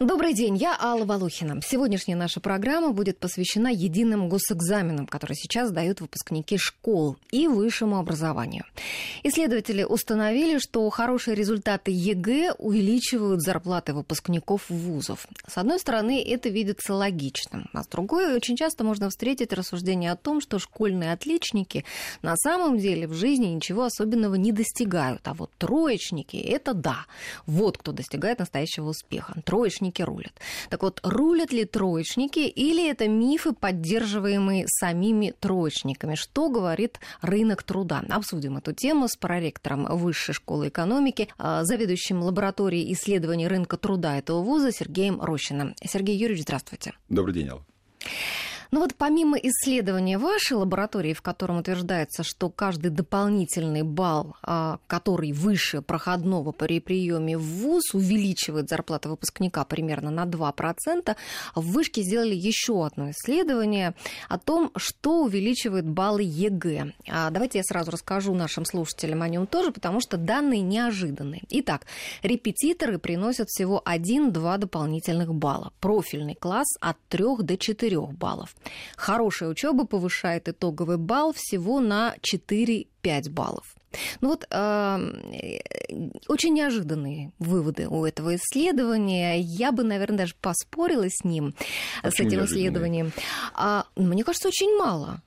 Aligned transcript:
Добрый 0.00 0.32
день, 0.32 0.56
я 0.56 0.78
Алла 0.80 1.04
Волохина. 1.04 1.60
Сегодняшняя 1.60 2.14
наша 2.14 2.38
программа 2.38 2.92
будет 2.92 3.18
посвящена 3.18 3.66
единым 3.66 4.28
госэкзаменам, 4.28 5.08
которые 5.08 5.34
сейчас 5.34 5.72
дают 5.72 6.00
выпускники 6.00 6.56
школ 6.56 7.16
и 7.32 7.48
высшему 7.48 7.98
образованию. 7.98 8.64
Исследователи 9.24 9.82
установили, 9.82 10.58
что 10.58 10.88
хорошие 10.90 11.34
результаты 11.34 11.90
ЕГЭ 11.90 12.52
увеличивают 12.58 13.42
зарплаты 13.42 13.92
выпускников 13.92 14.70
вузов. 14.70 15.26
С 15.48 15.58
одной 15.58 15.80
стороны, 15.80 16.22
это 16.22 16.48
видится 16.48 16.94
логичным, 16.94 17.68
а 17.72 17.82
с 17.82 17.88
другой, 17.88 18.36
очень 18.36 18.56
часто 18.56 18.84
можно 18.84 19.10
встретить 19.10 19.52
рассуждение 19.52 20.12
о 20.12 20.16
том, 20.16 20.40
что 20.40 20.60
школьные 20.60 21.12
отличники 21.12 21.84
на 22.22 22.36
самом 22.36 22.78
деле 22.78 23.08
в 23.08 23.14
жизни 23.14 23.46
ничего 23.46 23.82
особенного 23.82 24.36
не 24.36 24.52
достигают, 24.52 25.26
а 25.26 25.34
вот 25.34 25.50
троечники– 25.58 26.36
это 26.36 26.72
да, 26.72 27.06
вот 27.46 27.78
кто 27.78 27.90
достигает 27.90 28.38
настоящего 28.38 28.90
успеха. 28.90 29.34
Троечники 29.44 29.87
троечники 29.88 30.02
рулят. 30.02 30.32
Так 30.70 30.82
вот, 30.82 31.00
рулят 31.02 31.52
ли 31.52 31.64
троечники 31.64 32.40
или 32.40 32.88
это 32.88 33.08
мифы, 33.08 33.52
поддерживаемые 33.52 34.66
самими 34.68 35.34
троечниками? 35.38 36.14
Что 36.14 36.48
говорит 36.48 37.00
рынок 37.22 37.62
труда? 37.62 38.02
Обсудим 38.08 38.56
эту 38.56 38.72
тему 38.72 39.08
с 39.08 39.16
проректором 39.16 39.86
Высшей 39.90 40.34
школы 40.34 40.68
экономики, 40.68 41.28
а, 41.38 41.64
заведующим 41.64 42.22
лабораторией 42.22 42.92
исследований 42.92 43.48
рынка 43.48 43.76
труда 43.76 44.18
этого 44.18 44.42
вуза 44.42 44.72
Сергеем 44.72 45.20
Рощиным. 45.20 45.74
Сергей 45.84 46.16
Юрьевич, 46.16 46.42
здравствуйте. 46.42 46.92
Добрый 47.08 47.34
день, 47.34 47.48
Алла. 47.48 47.64
Ну 48.70 48.80
вот 48.80 48.94
помимо 48.94 49.38
исследования 49.38 50.18
вашей 50.18 50.54
лаборатории, 50.54 51.14
в 51.14 51.22
котором 51.22 51.58
утверждается, 51.58 52.22
что 52.22 52.50
каждый 52.50 52.90
дополнительный 52.90 53.82
балл, 53.82 54.36
а, 54.42 54.78
который 54.86 55.32
выше 55.32 55.80
проходного 55.80 56.52
при 56.52 56.78
приеме 56.78 57.38
в 57.38 57.42
ВУЗ, 57.42 57.94
увеличивает 57.94 58.68
зарплату 58.68 59.08
выпускника 59.08 59.64
примерно 59.64 60.10
на 60.10 60.26
2%, 60.26 61.16
в 61.54 61.72
Вышке 61.72 62.02
сделали 62.02 62.34
еще 62.34 62.84
одно 62.84 63.10
исследование 63.10 63.94
о 64.28 64.38
том, 64.38 64.70
что 64.76 65.22
увеличивает 65.22 65.88
баллы 65.88 66.22
ЕГЭ. 66.24 66.92
А 67.08 67.30
давайте 67.30 67.58
я 67.58 67.64
сразу 67.64 67.90
расскажу 67.90 68.34
нашим 68.34 68.66
слушателям 68.66 69.22
о 69.22 69.28
нем 69.28 69.46
тоже, 69.46 69.72
потому 69.72 70.00
что 70.00 70.18
данные 70.18 70.60
неожиданные. 70.60 71.42
Итак, 71.48 71.86
репетиторы 72.22 72.98
приносят 72.98 73.48
всего 73.48 73.82
1-2 73.86 74.58
дополнительных 74.58 75.32
балла. 75.34 75.72
Профильный 75.80 76.34
класс 76.34 76.66
от 76.80 76.98
3 77.08 77.38
до 77.38 77.56
4 77.56 77.98
баллов. 78.08 78.54
Хорошая 78.96 79.48
учеба 79.48 79.86
повышает 79.86 80.48
итоговый 80.48 80.96
балл 80.96 81.32
всего 81.34 81.80
на 81.80 82.14
4-5 82.22 83.30
баллов. 83.30 83.64
Ну 84.20 84.28
вот 84.28 84.46
э, 84.50 84.98
очень 86.28 86.54
неожиданные 86.54 87.32
выводы 87.38 87.88
у 87.88 88.04
этого 88.04 88.36
исследования. 88.36 89.40
Я 89.40 89.72
бы, 89.72 89.82
наверное, 89.82 90.18
даже 90.18 90.34
поспорила 90.40 91.06
с 91.08 91.24
ним, 91.24 91.54
очень 92.02 92.16
с 92.16 92.20
этим 92.20 92.44
исследованием. 92.44 93.12
А, 93.54 93.86
мне 93.96 94.24
кажется, 94.24 94.48
очень 94.48 94.76
мало. 94.76 95.22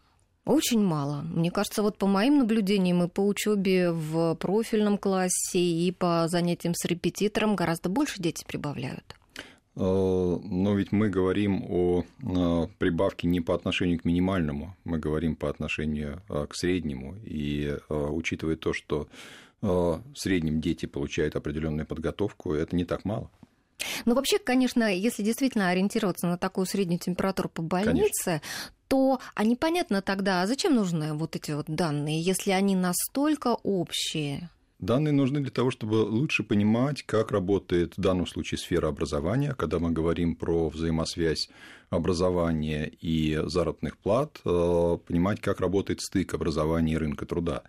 Очень 0.46 0.82
мало. 0.82 1.22
Мне 1.22 1.52
кажется, 1.52 1.84
вот 1.84 1.98
по 1.98 2.08
моим 2.08 2.40
наблюдениям 2.40 3.04
и 3.04 3.08
по 3.08 3.22
учебе 3.22 3.92
в 3.92 4.36
профильном 4.36 4.98
классе, 4.98 5.60
и 5.60 5.92
по 5.92 6.28
занятиям 6.28 6.74
с 6.74 6.84
репетитором 6.86 7.56
гораздо 7.56 7.90
больше 7.90 8.22
дети 8.22 8.44
прибавляют. 8.46 9.16
Э, 9.76 10.38
но 10.44 10.76
ведь 10.76 10.92
мы 10.92 11.10
говорим 11.10 11.64
о 11.70 12.04
э, 12.04 12.68
прибавке 12.78 13.28
не 13.28 13.42
по 13.42 13.56
отношению 13.56 14.00
к 14.00 14.06
минимальному, 14.06 14.76
мы 14.84 15.00
говорим 15.00 15.36
по 15.36 15.50
отношению 15.50 16.22
э, 16.30 16.46
к 16.48 16.56
среднему. 16.56 17.16
И 17.24 17.78
учитывая 17.90 18.56
то, 18.56 18.74
что 18.74 19.08
в 19.62 20.02
среднем 20.16 20.60
дети 20.60 20.88
получают 20.88 21.36
определенную 21.36 21.86
подготовку, 21.86 22.54
это 22.56 22.76
не 22.76 22.84
так 22.84 23.06
мало. 23.06 23.30
Ну, 24.06 24.16
вообще, 24.16 24.40
конечно, 24.40 24.92
если 24.92 25.22
действительно 25.22 25.70
ориентироваться 25.70 26.26
на 26.26 26.40
такую 26.40 26.66
среднюю 26.66 26.98
температуру 26.98 27.48
по 27.48 27.62
больнице, 27.62 28.24
конечно. 28.26 28.42
то 28.88 29.20
а 29.36 29.44
непонятно 29.44 30.02
тогда, 30.02 30.42
а 30.42 30.48
зачем 30.48 30.74
нужны 30.74 31.14
вот 31.14 31.36
эти 31.36 31.52
вот 31.52 31.68
данные, 31.68 32.22
если 32.22 32.50
они 32.50 32.76
настолько 32.76 33.56
общие? 33.62 34.50
Данные 34.82 35.12
нужны 35.12 35.42
для 35.42 35.52
того, 35.52 35.70
чтобы 35.70 35.98
лучше 35.98 36.42
понимать, 36.42 37.04
как 37.04 37.32
работает 37.32 37.98
в 37.98 38.02
данном 38.02 38.26
случае 38.26 38.58
сфера 38.58 38.88
образования. 38.88 39.54
Когда 39.54 39.78
мы 39.78 39.92
говорим 39.92 40.36
про 40.36 40.70
взаимосвязь 40.70 41.50
образования 41.92 42.92
и 43.00 43.40
заработных 43.46 43.96
плат, 43.98 44.42
э, 44.44 44.98
понимать, 45.08 45.40
как 45.40 45.60
работает 45.60 46.02
стык 46.02 46.34
образования 46.34 46.94
и 46.94 46.98
рынка 46.98 47.28
труда. 47.28 47.62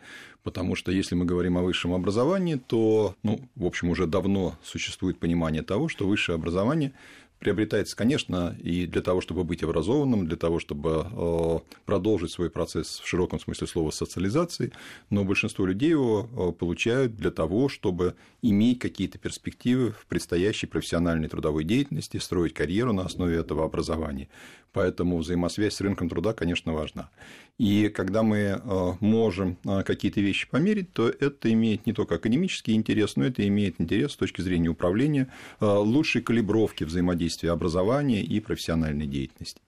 Потому 0.42 0.74
что 0.74 0.90
если 0.90 1.14
мы 1.14 1.26
говорим 1.26 1.58
о 1.58 1.62
высшем 1.62 1.92
образовании, 1.92 2.54
то, 2.54 3.14
ну, 3.22 3.42
в 3.56 3.66
общем, 3.66 3.90
уже 3.90 4.06
давно 4.06 4.56
существует 4.62 5.18
понимание 5.18 5.62
того, 5.62 5.88
что 5.88 6.06
высшее 6.06 6.36
образование 6.36 6.94
приобретается, 7.42 7.96
конечно, 7.96 8.56
и 8.62 8.86
для 8.86 9.02
того, 9.02 9.20
чтобы 9.20 9.42
быть 9.42 9.62
образованным, 9.62 10.26
для 10.26 10.36
того, 10.36 10.60
чтобы 10.60 11.06
э, 11.10 11.58
продолжить 11.84 12.30
свой 12.30 12.48
процесс 12.50 13.00
в 13.00 13.06
широком 13.06 13.40
смысле 13.40 13.66
слова 13.66 13.90
социализации, 13.90 14.72
но 15.10 15.24
большинство 15.24 15.66
людей 15.66 15.90
его 15.90 16.28
э, 16.30 16.52
получают 16.52 17.16
для 17.16 17.32
того, 17.32 17.68
чтобы 17.68 18.14
иметь 18.42 18.78
какие-то 18.78 19.18
перспективы 19.18 19.90
в 19.90 20.06
предстоящей 20.06 20.66
профессиональной 20.66 21.28
трудовой 21.28 21.64
деятельности, 21.64 22.16
строить 22.18 22.54
карьеру 22.54 22.92
на 22.92 23.02
основе 23.02 23.36
этого 23.36 23.64
образования. 23.64 24.28
Поэтому 24.72 25.18
взаимосвязь 25.18 25.74
с 25.74 25.80
рынком 25.80 26.08
труда, 26.08 26.32
конечно, 26.32 26.72
важна. 26.72 27.10
И 27.58 27.88
когда 27.88 28.22
мы 28.22 28.38
э, 28.38 28.92
можем 29.00 29.56
какие-то 29.84 30.20
вещи 30.20 30.48
померить, 30.48 30.92
то 30.92 31.08
это 31.08 31.52
имеет 31.52 31.86
не 31.86 31.92
только 31.92 32.16
академический 32.16 32.74
интерес, 32.74 33.16
но 33.16 33.24
это 33.24 33.46
имеет 33.46 33.80
интерес 33.80 34.12
с 34.12 34.16
точки 34.16 34.40
зрения 34.40 34.68
управления, 34.68 35.28
лучшей 35.60 36.22
калибровки 36.22 36.84
взаимодействия 36.84 37.50
образования 37.50 38.22
и 38.22 38.40
профессиональной 38.40 39.06
деятельности. 39.06 39.60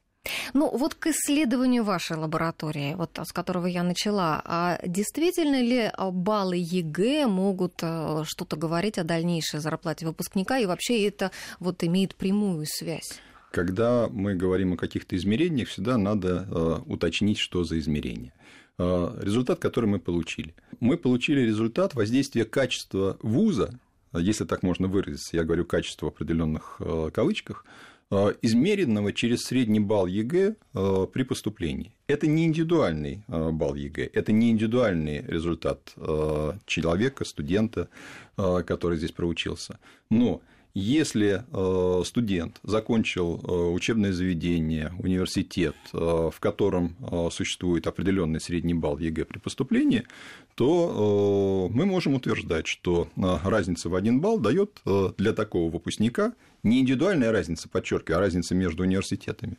Ну, 0.55 0.71
вот 0.77 0.95
к 0.95 1.09
исследованию 1.09 1.85
вашей 1.85 2.17
лаборатории, 2.17 2.95
вот 2.95 3.19
с 3.23 3.33
которого 3.33 3.67
я 3.67 3.83
начала, 3.83 4.41
а 4.45 4.79
действительно 4.87 5.61
ли 5.61 5.91
баллы 6.13 6.57
ЕГЭ 6.57 7.27
могут 7.27 7.81
э, 7.83 8.23
что-то 8.25 8.57
говорить 8.57 8.99
о 8.99 9.05
дальнейшей 9.05 9.61
зарплате 9.61 10.07
выпускника, 10.07 10.59
и 10.59 10.67
вообще 10.67 11.07
это 11.07 11.31
вот 11.61 11.85
имеет 11.85 12.15
прямую 12.15 12.65
связь? 12.67 13.21
Когда 13.55 14.09
мы 14.11 14.35
говорим 14.35 14.73
о 14.73 14.77
каких-то 14.77 15.15
измерениях, 15.15 15.69
всегда 15.69 15.97
надо 15.97 16.49
э, 16.51 16.79
уточнить, 16.87 17.39
что 17.39 17.63
за 17.63 17.79
измерение. 17.79 18.33
Э, 18.79 19.17
результат, 19.23 19.61
который 19.61 19.87
мы 19.87 20.01
получили. 20.01 20.57
Мы 20.81 20.97
получили 20.97 21.43
результат 21.43 21.95
воздействия 21.95 22.47
качества 22.47 23.17
вуза 23.23 23.79
если 24.13 24.45
так 24.45 24.63
можно 24.63 24.87
выразиться, 24.87 25.37
я 25.37 25.43
говорю 25.43 25.65
качество 25.65 26.07
в 26.07 26.09
определенных 26.09 26.77
э, 26.81 27.11
кавычках, 27.13 27.65
измеренного 28.43 29.13
через 29.13 29.45
средний 29.45 29.81
балл 29.81 30.07
ЕГЭ 30.07 30.55
при 30.73 31.23
поступлении. 31.25 31.97
Это 32.07 32.29
не 32.29 32.45
индивидуальный 32.45 33.25
балл 33.27 33.75
ЕГЭ, 33.75 34.11
это 34.13 34.31
не 34.31 34.51
индивидуальный 34.51 35.23
результат 35.27 35.95
человека, 36.67 37.25
студента, 37.25 37.89
который 38.37 38.99
здесь 38.99 39.11
проучился. 39.11 39.81
Но 40.11 40.43
если 40.75 41.45
э, 41.53 42.03
студент 42.05 42.59
закончил 42.65 43.41
э, 43.41 43.53
учебное 43.73 44.13
заведение, 44.13 44.93
университет, 44.99 45.77
э, 45.93 45.97
в 45.97 46.41
котором 46.41 46.97
существует 47.31 47.87
определенный 47.87 48.41
средний 48.41 48.75
балл 48.75 48.99
ЕГЭ 48.99 49.25
при 49.25 49.39
поступлении, 49.39 50.05
то 50.57 51.69
мы 51.73 51.87
можем 51.87 52.15
утверждать, 52.15 52.67
что 52.67 53.09
разница 53.17 53.89
в 53.89 53.95
один 53.95 54.21
балл 54.21 54.39
дает 54.39 54.81
для 55.19 55.33
такого 55.33 55.71
выпускника 55.71 56.33
не 56.63 56.81
индивидуальная 56.81 57.33
разница, 57.33 57.69
подчеркиваю, 57.69 58.19
а 58.19 58.21
разница 58.21 58.55
между 58.55 58.85
университетами, 58.85 59.57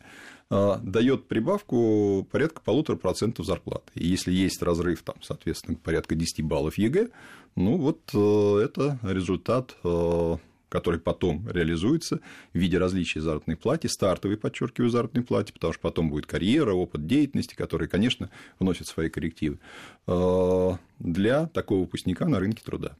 дает 0.49 1.27
прибавку 1.27 2.27
порядка 2.31 2.61
полутора 2.61 2.95
процентов 2.95 3.45
зарплаты. 3.45 3.91
И 3.95 4.07
если 4.07 4.31
есть 4.31 4.61
разрыв, 4.61 5.03
там, 5.03 5.15
соответственно, 5.21 5.77
порядка 5.77 6.15
10 6.15 6.41
баллов 6.44 6.77
ЕГЭ, 6.77 7.09
ну 7.56 7.77
вот 7.77 8.09
это 8.09 9.00
результат 9.03 9.75
который 10.69 11.00
потом 11.00 11.47
реализуется 11.50 12.19
в 12.53 12.57
виде 12.57 12.77
различий 12.77 13.21
заработной 13.21 13.56
платы, 13.56 13.89
стартовой, 13.89 14.38
подчеркиваю, 14.38 14.89
заработной 14.89 15.23
плате, 15.23 15.53
потому 15.53 15.73
что 15.73 15.81
потом 15.81 16.09
будет 16.09 16.25
карьера, 16.25 16.73
опыт 16.73 17.06
деятельности, 17.06 17.56
который, 17.56 17.88
конечно, 17.88 18.29
вносит 18.59 18.88
свои 18.88 19.09
коррективы 19.09 19.59
э, 20.07 20.71
для 21.00 21.47
такого 21.47 21.81
выпускника 21.81 22.27
на 22.27 22.39
рынке 22.39 22.63
труда. 22.63 22.95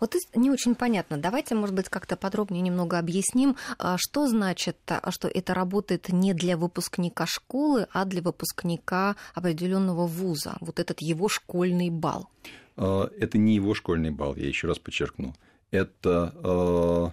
Вот 0.00 0.14
не 0.34 0.50
очень 0.50 0.74
понятно. 0.74 1.16
Давайте, 1.18 1.54
может 1.54 1.74
быть, 1.74 1.88
как-то 1.88 2.16
подробнее 2.16 2.62
немного 2.62 2.98
объясним, 2.98 3.56
а 3.78 3.96
что 3.98 4.28
значит, 4.28 4.76
а, 4.86 5.10
что 5.10 5.28
это 5.28 5.54
работает 5.54 6.08
не 6.10 6.34
для 6.34 6.56
выпускника 6.56 7.26
школы, 7.26 7.86
а 7.92 8.04
для 8.04 8.22
выпускника 8.22 9.16
определенного 9.34 10.06
вуза. 10.06 10.56
Вот 10.60 10.78
этот 10.78 11.00
его 11.00 11.28
школьный 11.28 11.90
балл. 11.90 12.28
Э, 12.76 13.08
это 13.18 13.38
не 13.38 13.54
его 13.54 13.74
школьный 13.74 14.10
балл, 14.10 14.36
я 14.36 14.46
еще 14.46 14.68
раз 14.68 14.78
подчеркну 14.78 15.34
это 15.70 16.34
э, 16.42 17.10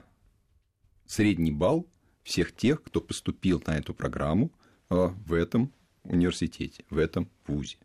средний 1.05 1.51
балл 1.51 1.88
всех 2.23 2.55
тех, 2.55 2.81
кто 2.83 3.01
поступил 3.01 3.61
на 3.65 3.77
эту 3.77 3.94
программу 3.94 4.51
э, 4.89 5.09
в 5.25 5.33
этом 5.33 5.71
университете, 6.03 6.85
в 6.89 6.97
этом 6.97 7.29
вузе. 7.47 7.77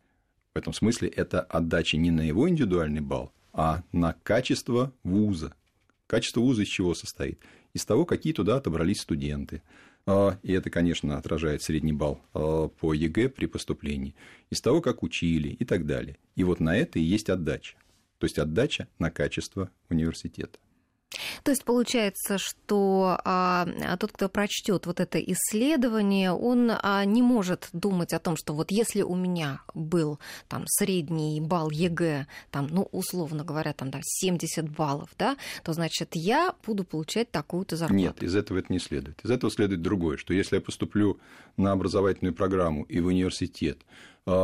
В 0.54 0.58
этом 0.58 0.72
смысле 0.72 1.08
это 1.08 1.40
отдача 1.40 1.96
не 1.96 2.10
на 2.10 2.22
его 2.22 2.48
индивидуальный 2.48 3.00
балл, 3.00 3.32
а 3.52 3.82
на 3.92 4.12
качество 4.12 4.92
вуза. 5.02 5.54
Качество 6.06 6.40
вуза 6.40 6.62
из 6.62 6.68
чего 6.68 6.94
состоит? 6.94 7.40
Из 7.74 7.84
того, 7.84 8.04
какие 8.04 8.32
туда 8.32 8.56
отобрались 8.56 9.02
студенты. 9.02 9.62
А, 10.06 10.38
и 10.42 10.52
это, 10.52 10.70
конечно, 10.70 11.18
отражает 11.18 11.62
средний 11.62 11.92
балл 11.92 12.22
по 12.32 12.94
ЕГЭ 12.94 13.28
при 13.28 13.46
поступлении. 13.46 14.14
Из 14.50 14.60
того, 14.60 14.80
как 14.80 15.02
учили 15.02 15.48
и 15.48 15.64
так 15.64 15.86
далее. 15.86 16.16
И 16.34 16.44
вот 16.44 16.60
на 16.60 16.76
это 16.76 16.98
и 16.98 17.02
есть 17.02 17.28
отдача. 17.28 17.76
То 18.18 18.24
есть 18.24 18.38
отдача 18.38 18.88
на 18.98 19.10
качество 19.10 19.70
университета. 19.88 20.58
То 21.42 21.50
есть 21.50 21.64
получается, 21.64 22.38
что 22.38 23.18
а, 23.24 23.66
тот, 23.98 24.12
кто 24.12 24.28
прочтет 24.28 24.86
вот 24.86 25.00
это 25.00 25.18
исследование, 25.18 26.32
он 26.32 26.70
а, 26.70 27.04
не 27.04 27.22
может 27.22 27.68
думать 27.72 28.12
о 28.12 28.18
том, 28.18 28.36
что 28.36 28.52
вот 28.54 28.70
если 28.70 29.02
у 29.02 29.14
меня 29.14 29.62
был 29.74 30.18
там 30.48 30.64
средний 30.66 31.40
балл 31.40 31.70
ЕГЭ, 31.70 32.26
там, 32.50 32.68
ну, 32.70 32.88
условно 32.92 33.44
говоря, 33.44 33.72
там, 33.72 33.90
да, 33.90 34.00
70 34.02 34.68
баллов, 34.68 35.08
да, 35.18 35.36
то 35.64 35.72
значит 35.72 36.10
я 36.14 36.54
буду 36.66 36.84
получать 36.84 37.30
такую-то 37.30 37.76
зарплату. 37.76 37.98
Нет, 37.98 38.22
из 38.22 38.36
этого 38.36 38.58
это 38.58 38.72
не 38.72 38.78
следует. 38.78 39.24
Из 39.24 39.30
этого 39.30 39.50
следует 39.50 39.80
другое, 39.82 40.18
что 40.18 40.34
если 40.34 40.56
я 40.56 40.60
поступлю 40.60 41.18
на 41.56 41.72
образовательную 41.72 42.34
программу 42.34 42.82
и 42.84 43.00
в 43.00 43.06
университет, 43.06 43.78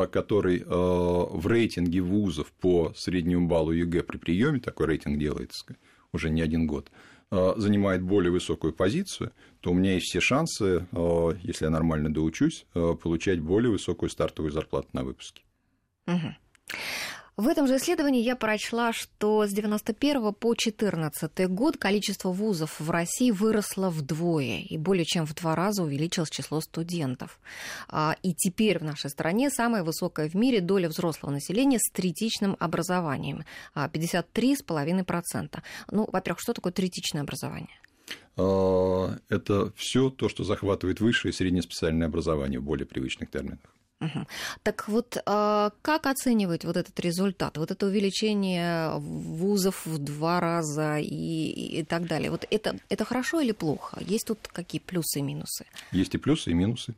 который 0.07 0.65
а, 0.67 1.27
в 1.27 1.47
рейтинге 1.47 2.01
вузов 2.01 2.53
по 2.53 2.93
среднему 2.97 3.49
баллу 3.49 3.73
ЕГЭ 3.73 4.03
при 4.03 4.19
приеме, 4.19 4.61
такой 4.61 4.87
рейтинг 4.87 5.19
делается, 5.19 5.65
уже 6.13 6.31
не 6.31 6.43
один 6.43 6.67
год, 6.67 6.91
э, 7.31 7.55
занимает 7.57 8.03
более 8.03 8.31
высокую 8.31 8.73
позицию, 8.73 9.33
то 9.61 9.71
у 9.71 9.75
меня 9.75 9.95
есть 9.95 10.07
все 10.07 10.21
шансы, 10.21 10.87
если 11.43 11.65
я 11.65 11.71
нормально 11.71 12.13
доучусь, 12.13 12.67
получать 12.73 13.41
более 13.41 13.71
высокую 13.71 14.11
стартовую 14.11 14.53
зарплату 14.53 14.89
на 14.93 15.05
выпуске. 15.05 15.43
Угу. 16.07 16.35
В 17.37 17.49
этом 17.49 17.67
же 17.67 17.79
исследовании 17.79 18.23
я 18.23 18.37
прочла, 18.37 18.93
что 18.93 19.45
с 19.45 19.51
91 19.51 20.35
по 20.35 20.55
14 20.55 21.49
год 21.49 21.77
количество 21.77 22.31
вузов 22.31 22.79
в 22.79 22.89
России 22.93 23.33
выросло 23.33 23.91
вдвое, 23.91 24.61
и 24.61 24.79
более 24.79 25.05
чем 25.05 25.27
в 25.27 25.35
два 25.35 25.57
раза 25.57 25.83
увеличилось 25.83 26.31
число 26.31 26.61
студентов. 26.61 27.41
А, 27.89 28.15
и 28.23 28.35
теперь 28.35 28.79
в 28.79 28.85
нашей 28.85 29.11
стране 29.11 29.51
самая 29.51 29.83
высокая 29.83 30.29
в 30.29 30.35
мире 30.35 30.61
доля 30.61 30.89
взрослого 30.89 31.33
населения 31.33 31.81
с 31.81 31.91
третичным 31.91 32.57
образованием– 32.61 33.45
53,5%. 33.75 35.61
Ну, 35.91 36.09
во-первых, 36.13 36.41
что 36.41 36.53
такое 36.53 36.73
третичное 36.73 37.23
образование? 37.23 37.81
А, 38.37 39.19
это 39.29 39.73
все 39.75 40.09
то, 40.09 40.29
что 40.29 40.45
захватывает 40.45 41.01
высшее 41.01 41.33
и 41.33 41.35
среднее 41.35 41.63
специальное 41.63 42.07
образование 42.07 42.61
в 42.61 42.63
более 42.63 42.87
привычных 42.87 43.29
терминах. 43.29 43.59
Так 44.63 44.89
вот, 44.89 45.19
а, 45.27 45.71
как 45.83 46.07
оценивать 46.07 46.65
вот 46.65 46.77
этот 46.77 46.99
результат, 47.01 47.57
вот 47.59 47.71
это 47.71 47.87
увеличение 47.87 48.99
вузов 48.99 49.87
в 49.87 49.99
два 49.99 50.41
раза 50.41 50.99
и, 50.99 51.79
и 51.81 51.85
так 51.85 52.07
далее? 52.07 52.31
Вот 52.31 52.47
это, 52.51 52.77
это 52.89 53.05
хорошо 53.05 53.41
или 53.41 53.53
плохо? 53.53 53.99
Есть 54.01 54.27
тут 54.27 54.39
какие 54.53 54.81
плюсы 54.81 55.21
и 55.21 55.23
минусы? 55.23 55.67
Есть 55.93 56.15
и 56.15 56.19
плюсы, 56.19 56.51
и 56.51 56.55
минусы. 56.55 56.95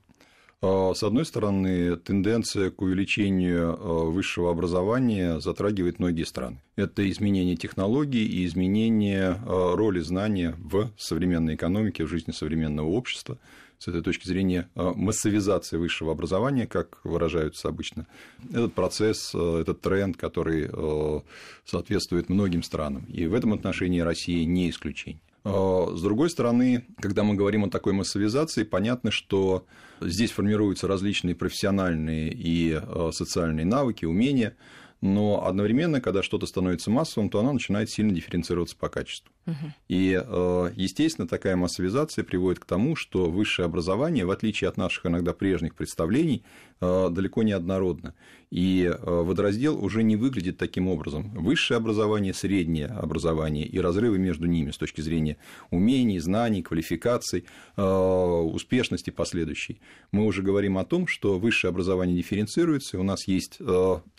А, 0.63 0.95
с 0.95 1.03
одной 1.03 1.25
стороны, 1.27 1.97
тенденция 1.97 2.71
к 2.71 2.81
увеличению 2.81 3.75
а, 3.75 4.05
высшего 4.11 4.51
образования 4.51 5.41
затрагивает 5.41 5.99
многие 5.99 6.25
страны. 6.25 6.63
Это 6.77 7.09
изменение 7.11 7.57
технологий 7.57 8.27
и 8.27 8.47
изменение 8.47 9.41
роли 9.45 10.01
знания 10.01 10.55
в 10.59 10.91
современной 10.99 11.55
экономике, 11.55 12.05
в 12.05 12.09
жизни 12.09 12.33
современного 12.33 12.89
общества 12.89 13.39
с 13.79 13.89
этой 13.89 14.03
точки 14.03 14.27
зрения 14.27 14.69
э, 14.75 14.93
массовизация 14.95 15.79
высшего 15.79 16.13
образования, 16.13 16.67
как 16.67 16.99
выражаются 17.05 17.69
обычно. 17.69 18.07
Этот 18.51 18.73
процесс, 18.75 19.33
э, 19.35 19.59
этот 19.61 19.81
тренд, 19.81 20.17
который 20.17 20.69
э, 20.71 21.21
соответствует 21.65 22.29
многим 22.29 22.63
странам. 22.63 23.05
И 23.09 23.27
в 23.27 23.35
этом 23.35 23.53
отношении 23.53 24.01
Россия 24.01 24.45
не 24.45 24.71
исключение. 24.71 25.21
С 25.45 26.03
другой 26.03 26.29
стороны, 26.29 26.87
когда 26.99 27.23
мы 27.23 27.37
говорим 27.37 27.63
о 27.63 27.71
такой 27.71 27.93
массовизации, 27.93 28.65
понятно, 28.65 29.13
что 29.13 29.65
здесь 30.01 30.33
формируются 30.33 30.89
различные 30.89 31.37
профессиональные 31.37 32.33
и 32.35 32.81
социальные 33.13 33.65
навыки, 33.65 34.07
умения, 34.07 34.57
но 35.01 35.47
одновременно, 35.47 36.01
когда 36.01 36.23
что-то 36.23 36.47
становится 36.47 36.91
массовым, 36.91 37.29
то 37.29 37.39
оно 37.39 37.53
начинает 37.53 37.91
сильно 37.91 38.13
дифференцироваться 38.13 38.77
по 38.77 38.89
качеству. 38.89 39.31
Угу. 39.47 39.55
И, 39.89 40.21
э, 40.25 40.73
естественно, 40.75 41.29
такая 41.29 41.55
массовизация 41.57 42.25
приводит 42.25 42.59
к 42.59 42.65
тому, 42.65 42.97
что 42.97 43.31
высшее 43.31 43.67
образование, 43.67 44.25
в 44.25 44.31
отличие 44.31 44.69
от 44.69 44.77
наших 44.77 45.07
иногда 45.07 45.33
прежних 45.33 45.75
представлений, 45.75 46.43
э, 46.81 47.09
далеко 47.11 47.43
не 47.43 47.53
однородно. 47.53 48.15
И 48.51 48.85
э, 48.85 48.97
водораздел 48.99 49.83
уже 49.83 50.03
не 50.03 50.17
выглядит 50.17 50.57
таким 50.57 50.89
образом. 50.89 51.31
Высшее 51.31 51.79
образование, 51.79 52.35
среднее 52.35 52.87
образование 52.87 53.67
и 53.67 53.79
разрывы 53.79 54.19
между 54.19 54.47
ними 54.47 54.71
с 54.71 54.79
точки 54.79 55.01
зрения 55.01 55.37
умений, 55.71 56.19
знаний, 56.19 56.63
квалификаций, 56.63 57.45
успешности 57.77 59.11
последующей. 59.11 59.81
Мы 60.11 60.25
уже 60.25 60.43
говорим 60.43 60.79
о 60.79 60.85
том, 60.85 61.07
что 61.07 61.39
высшее 61.39 61.71
образование 61.71 62.17
дифференцируется, 62.17 62.97
и 62.97 63.01
у 63.01 63.03
нас 63.03 63.27
есть 63.27 63.59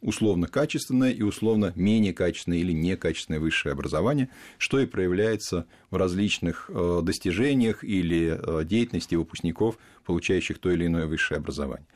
условно 0.02 0.48
качественное 0.68 1.12
и 1.12 1.22
условно 1.22 1.72
менее 1.78 2.14
качественное 2.14 2.58
или 2.58 2.74
некачественное 2.74 3.40
высшее 3.40 3.72
образование, 3.72 4.28
что 4.58 4.82
и 4.82 4.86
проявляется 4.86 5.66
в 5.92 5.96
различных 5.96 6.70
достижениях 7.04 7.86
или 7.86 8.38
деятельности 8.66 9.16
выпускников, 9.16 9.78
получающих 10.06 10.60
то 10.60 10.70
или 10.70 10.86
иное 10.86 11.06
высшее 11.06 11.38
образование. 11.38 11.88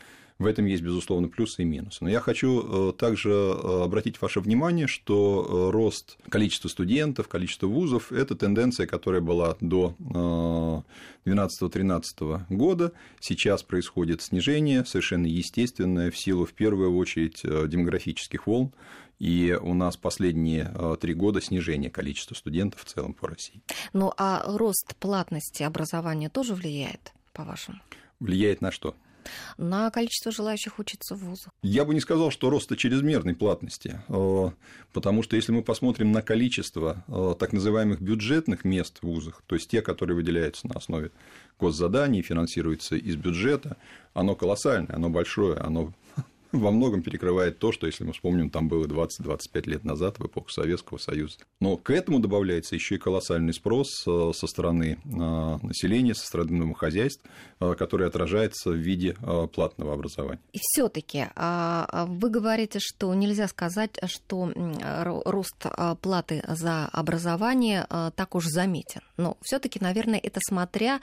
В 0.42 0.48
этом 0.48 0.66
есть, 0.66 0.82
безусловно, 0.82 1.28
плюсы 1.30 1.62
и 1.62 1.66
минусы. 1.66 2.00
Но 2.04 2.10
я 2.10 2.20
хочу 2.20 2.90
э, 2.90 2.94
также 2.94 3.30
э, 3.30 3.84
обратить 3.84 4.20
ваше 4.20 4.40
внимание, 4.40 4.88
что 4.88 5.46
э, 5.48 5.70
рост 5.72 6.18
количества 6.30 6.68
студентов, 6.68 7.28
количества 7.28 7.68
вузов– 7.68 8.12
это 8.14 8.36
тенденция, 8.36 8.88
которая 8.88 9.22
была 9.22 9.56
до 9.62 9.94
2012-2013 11.26 12.46
года. 12.50 12.92
Сейчас 13.20 13.62
происходит 13.62 14.24
снижение, 14.24 14.84
совершенно 14.84 15.28
естественное, 15.28 16.10
в 16.10 16.18
силу, 16.18 16.48
в 16.48 16.54
первую 16.54 16.98
очередь, 16.98 17.42
демографических 17.44 18.48
волн. 18.48 18.74
И 19.20 19.56
у 19.62 19.76
нас 19.76 19.96
последние 19.96 20.74
три 21.00 21.14
года 21.14 21.40
снижение 21.40 21.92
количества 21.92 22.34
студентов 22.34 22.82
в 22.82 22.86
целом 22.86 23.14
по 23.14 23.28
России. 23.28 23.62
Ну 23.94 24.12
а 24.18 24.42
рост 24.58 24.96
платности 24.96 25.62
образования 25.62 26.30
тоже 26.30 26.56
влияет, 26.56 27.14
по-вашему? 27.32 27.78
Влияет 28.20 28.62
на 28.62 28.72
что? 28.72 28.96
На 29.58 29.90
количество 29.92 30.32
желающих 30.32 30.80
учиться 30.80 31.16
в 31.16 31.20
вузах? 31.20 31.52
Я 31.64 31.86
бы 31.86 31.94
не 31.94 32.00
сказал, 32.00 32.32
что 32.32 32.50
роста 32.50 32.76
чрезмерной 32.76 33.36
платности, 33.36 34.02
э, 34.08 34.52
потому 34.94 35.24
что 35.24 35.36
если 35.36 35.52
мы 35.52 35.64
посмотрим 35.64 36.12
на 36.12 36.22
количество 36.22 37.04
э, 37.08 37.36
так 37.40 37.54
называемых 37.54 38.02
бюджетных 38.02 38.66
мест 38.66 39.00
в 39.00 39.04
вузах, 39.04 39.44
то 39.48 39.56
есть 39.56 39.70
те, 39.70 39.82
которые 39.82 40.16
выделяются 40.16 40.68
на 40.68 40.76
основе 40.76 41.12
госзаданий, 41.60 42.22
финансируются 42.22 42.96
из 42.96 43.16
бюджета, 43.16 43.78
оно 44.14 44.36
колоссальное, 44.36 44.96
оно 44.96 45.10
большое, 45.10 45.58
оно 45.58 45.94
во 46.52 46.72
многом 46.72 47.02
перекрывает 47.02 47.60
то, 47.60 47.72
что, 47.72 47.88
если 47.88 48.04
мы 48.04 48.14
вспомним, 48.14 48.50
там 48.50 48.68
было 48.68 48.86
20-25 48.86 49.70
лет 49.70 49.84
назад, 49.84 50.20
в 50.20 50.26
эпоху 50.26 50.50
Советского 50.50 50.98
Союза. 50.98 51.38
Но 51.60 51.78
к 51.78 51.90
этому 51.92 52.20
добавляется 52.20 52.76
еще 52.76 52.96
и 52.96 52.98
колоссальный 52.98 53.54
спрос 53.54 54.04
э, 54.08 54.32
со 54.34 54.48
стороны 54.48 54.98
э, 55.04 55.08
населения, 55.08 56.14
со 56.14 56.26
стороны 56.26 56.60
домохозяйств, 56.60 57.24
э, 57.60 57.76
который 57.78 58.08
отражается 58.08 58.72
в 58.72 58.76
виде 58.76 59.16
платного 59.54 59.94
образования. 59.94 60.40
И 60.54 60.60
все-таки 60.62 61.28
а, 61.36 61.86
а 61.90 62.06
вы 62.06 62.30
говорите, 62.30 62.80
что 62.82 63.14
нельзя 63.14 63.48
сказать, 63.48 63.98
что 64.06 64.52
рост 65.26 65.66
платы 66.02 66.44
за 66.48 66.86
образование 66.88 67.86
так 68.16 68.36
уж 68.36 68.46
заметен. 68.46 69.02
Но 69.18 69.38
все-таки, 69.42 69.80
наверное, 69.82 70.20
это 70.20 70.40
смотря 70.48 71.00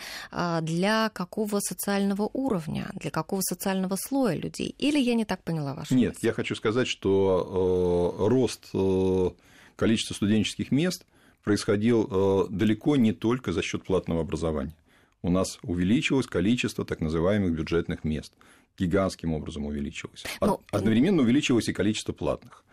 для 0.63 1.11
какого 1.11 1.61
социального 1.61 2.29
уровня, 2.33 2.91
для 2.95 3.11
какого 3.11 3.41
социального 3.43 3.97
слоя 3.97 4.37
людей. 4.37 4.75
Или 4.79 4.99
я 4.99 5.15
не 5.15 5.25
так 5.25 5.38
так 5.39 5.45
поняла 5.45 5.75
вашу 5.75 5.95
Нет, 5.95 6.15
мысль. 6.15 6.27
я 6.27 6.33
хочу 6.33 6.55
сказать, 6.55 6.89
что 6.89 8.17
э, 8.21 8.29
рост 8.29 8.69
э, 8.75 9.31
количества 9.77 10.15
студенческих 10.15 10.71
мест 10.71 11.07
происходил 11.45 12.09
э, 12.11 12.47
далеко 12.51 12.97
не 12.97 13.13
только 13.13 13.53
за 13.53 13.63
счет 13.63 13.85
платного 13.85 14.21
образования. 14.21 14.75
У 15.23 15.31
нас 15.31 15.59
увеличилось 15.63 16.27
количество 16.27 16.85
так 16.85 17.01
называемых 17.01 17.53
бюджетных 17.53 18.05
мест. 18.05 18.33
Гигантским 18.79 19.33
образом 19.33 19.67
увеличилось. 19.67 20.25
Но... 20.41 20.61
Одновременно 20.71 21.23
увеличилось 21.23 21.69
и 21.69 21.73
количество 21.73 22.13
платных. 22.13 22.65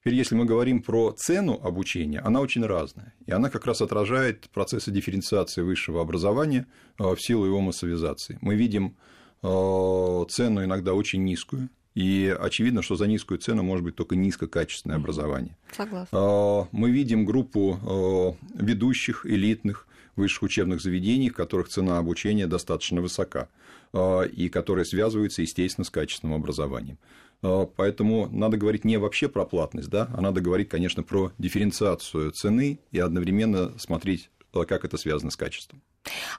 Теперь, 0.00 0.14
если 0.14 0.34
мы 0.34 0.46
говорим 0.46 0.82
про 0.82 1.12
цену 1.12 1.60
обучения, 1.62 2.20
она 2.20 2.40
очень 2.40 2.64
разная. 2.64 3.14
И 3.26 3.30
она 3.30 3.50
как 3.50 3.66
раз 3.66 3.82
отражает 3.82 4.48
процессы 4.50 4.90
дифференциации 4.90 5.62
высшего 5.62 6.00
образования 6.00 6.66
в 6.98 7.16
силу 7.18 7.44
его 7.44 7.60
массовизации. 7.60 8.38
Мы 8.40 8.56
видим 8.56 8.96
цену 9.42 10.64
иногда 10.64 10.94
очень 10.94 11.22
низкую, 11.24 11.68
и 11.94 12.34
очевидно, 12.38 12.82
что 12.82 12.96
за 12.96 13.06
низкую 13.06 13.38
цену 13.38 13.62
может 13.62 13.84
быть 13.84 13.96
только 13.96 14.16
низкокачественное 14.16 14.96
образование. 14.96 15.56
Согласна. 15.76 16.18
А, 16.18 16.68
мы 16.72 16.90
видим 16.90 17.24
группу 17.24 17.78
а, 17.82 18.34
ведущих, 18.54 19.26
элитных 19.26 19.86
высших 20.16 20.42
учебных 20.42 20.80
заведений, 20.80 21.30
в 21.30 21.34
которых 21.34 21.68
цена 21.68 21.98
обучения 21.98 22.46
достаточно 22.46 23.00
высока, 23.00 23.48
а, 23.92 24.22
и 24.22 24.48
которые 24.48 24.84
связываются, 24.84 25.42
естественно, 25.42 25.84
с 25.84 25.90
качественным 25.90 26.34
образованием. 26.34 26.98
Поэтому 27.40 28.28
надо 28.30 28.56
говорить 28.56 28.84
не 28.84 28.98
вообще 28.98 29.28
про 29.28 29.44
платность, 29.44 29.88
да, 29.88 30.08
а 30.14 30.20
надо 30.20 30.40
говорить, 30.40 30.68
конечно, 30.68 31.02
про 31.02 31.32
дифференциацию 31.38 32.30
цены 32.30 32.78
и 32.92 33.00
одновременно 33.00 33.76
смотреть, 33.80 34.30
как 34.52 34.84
это 34.84 34.96
связано 34.96 35.32
с 35.32 35.36
качеством. 35.36 35.82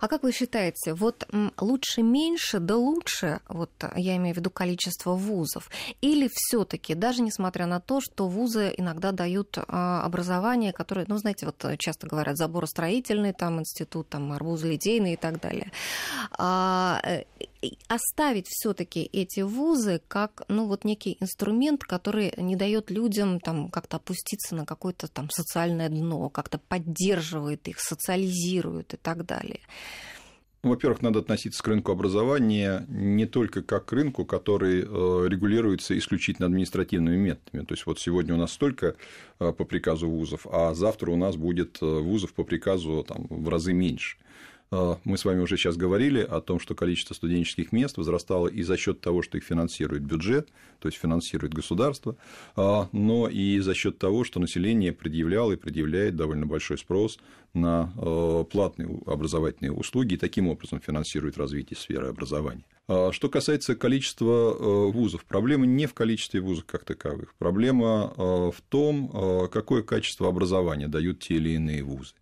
А 0.02 0.08
как 0.08 0.24
вы 0.24 0.32
считаете, 0.32 0.94
вот 0.94 1.28
лучше 1.60 2.02
меньше, 2.02 2.60
да 2.60 2.76
лучше, 2.76 3.40
вот 3.48 3.72
я 3.96 4.18
имею 4.18 4.36
в 4.36 4.38
виду 4.38 4.50
количество 4.50 5.14
вузов, 5.14 5.70
или 6.02 6.30
все 6.34 6.66
таки 6.66 6.96
даже 6.96 7.22
несмотря 7.22 7.66
на 7.66 7.80
то, 7.80 8.02
что 8.02 8.28
вузы 8.28 8.74
иногда 8.76 9.12
дают 9.12 9.58
а, 9.58 10.04
образование, 10.04 10.74
которое, 10.74 11.06
ну, 11.08 11.18
знаете, 11.18 11.46
вот 11.46 11.78
часто 11.80 12.08
говорят, 12.08 12.38
заборостроительный 12.38 13.34
там 13.34 13.60
институт, 13.60 14.10
там 14.10 14.32
арбузолитейный 14.34 15.14
и 15.14 15.18
так 15.18 15.40
далее, 15.40 15.72
э, 15.72 16.23
оставить 17.88 18.48
все-таки 18.48 19.10
эти 19.12 19.42
вузы 19.42 20.02
как 20.08 20.44
ну 20.48 20.68
вот 20.68 20.84
некий 20.84 21.18
инструмент, 21.20 21.84
который 21.84 22.34
не 22.38 22.56
дает 22.56 22.92
людям 22.92 23.40
там 23.40 23.70
как-то 23.70 23.98
опуститься 23.98 24.56
на 24.56 24.66
какое-то 24.66 25.08
там 25.08 25.30
социальное 25.30 25.90
дно, 25.90 26.30
как-то 26.30 26.58
поддерживает 26.58 27.68
их, 27.68 27.80
социализирует 27.80 28.94
и 28.94 28.98
так 28.98 29.26
далее. 29.26 29.62
Ну, 30.64 30.70
во-первых, 30.70 31.02
надо 31.02 31.20
относиться 31.20 31.62
к 31.62 31.68
рынку 31.68 31.92
образования 31.92 32.86
не 32.88 33.26
только 33.26 33.62
как 33.62 33.86
к 33.88 33.92
рынку, 33.92 34.24
который 34.24 34.80
э, 34.80 35.28
регулируется 35.28 35.98
исключительно 35.98 36.46
административными 36.46 37.18
методами. 37.18 37.66
То 37.66 37.74
есть 37.74 37.86
вот 37.86 38.00
сегодня 38.00 38.34
у 38.34 38.38
нас 38.38 38.54
столько 38.54 38.96
э, 39.40 39.52
по 39.52 39.66
приказу 39.66 40.10
вузов, 40.10 40.48
а 40.50 40.74
завтра 40.74 41.12
у 41.12 41.18
нас 41.18 41.36
будет 41.36 41.80
э, 41.82 41.86
вузов 41.86 42.34
по 42.34 42.46
приказу 42.46 43.04
там, 43.06 43.28
в 43.30 43.50
разы 43.50 43.74
меньше. 43.74 44.16
А, 44.74 44.98
мы 45.04 45.20
с 45.20 45.26
вами 45.26 45.40
уже 45.40 45.56
сейчас 45.56 45.78
говорили 45.78 46.22
о 46.22 46.42
том, 46.42 46.60
что 46.60 46.74
количество 46.74 47.14
студенческих 47.14 47.72
мест 47.72 47.98
возрастало 47.98 48.48
и 48.48 48.64
за 48.64 48.76
счет 48.76 49.02
того, 49.02 49.22
что 49.22 49.38
их 49.38 49.44
финансирует 49.44 50.02
бюджет, 50.02 50.50
то 50.80 50.88
есть 50.88 50.98
финансирует 50.98 51.54
государство, 51.54 52.16
а, 52.56 52.90
но 52.92 53.30
и 53.30 53.60
за 53.60 53.76
счет 53.76 54.00
того, 54.00 54.24
что 54.24 54.40
население 54.40 54.92
предъявляло 54.92 55.52
и 55.52 55.58
предъявляет 55.58 56.16
довольно 56.16 56.48
большой 56.48 56.80
спрос 56.80 57.20
на 57.54 57.94
а, 57.98 58.44
платные 58.46 58.90
образовательные 59.06 59.72
услуги 59.72 60.16
и 60.16 60.18
таким 60.18 60.48
образом 60.48 60.82
финансирует 60.82 61.38
развитие 61.38 61.78
сферы 61.78 62.08
образования. 62.08 62.66
Что 63.12 63.30
касается 63.30 63.76
количества 63.76 64.90
вузов, 64.92 65.24
проблема 65.24 65.66
не 65.66 65.86
в 65.86 65.94
количестве 65.94 66.42
вузов 66.42 66.66
как 66.66 66.84
таковых, 66.84 67.34
проблема 67.36 68.14
в 68.18 68.56
том, 68.68 69.48
какое 69.50 69.84
качество 69.84 70.28
образования 70.28 70.90
дают 70.90 71.20
те 71.20 71.36
или 71.36 71.52
иные 71.52 71.82
вузы. 71.82 72.14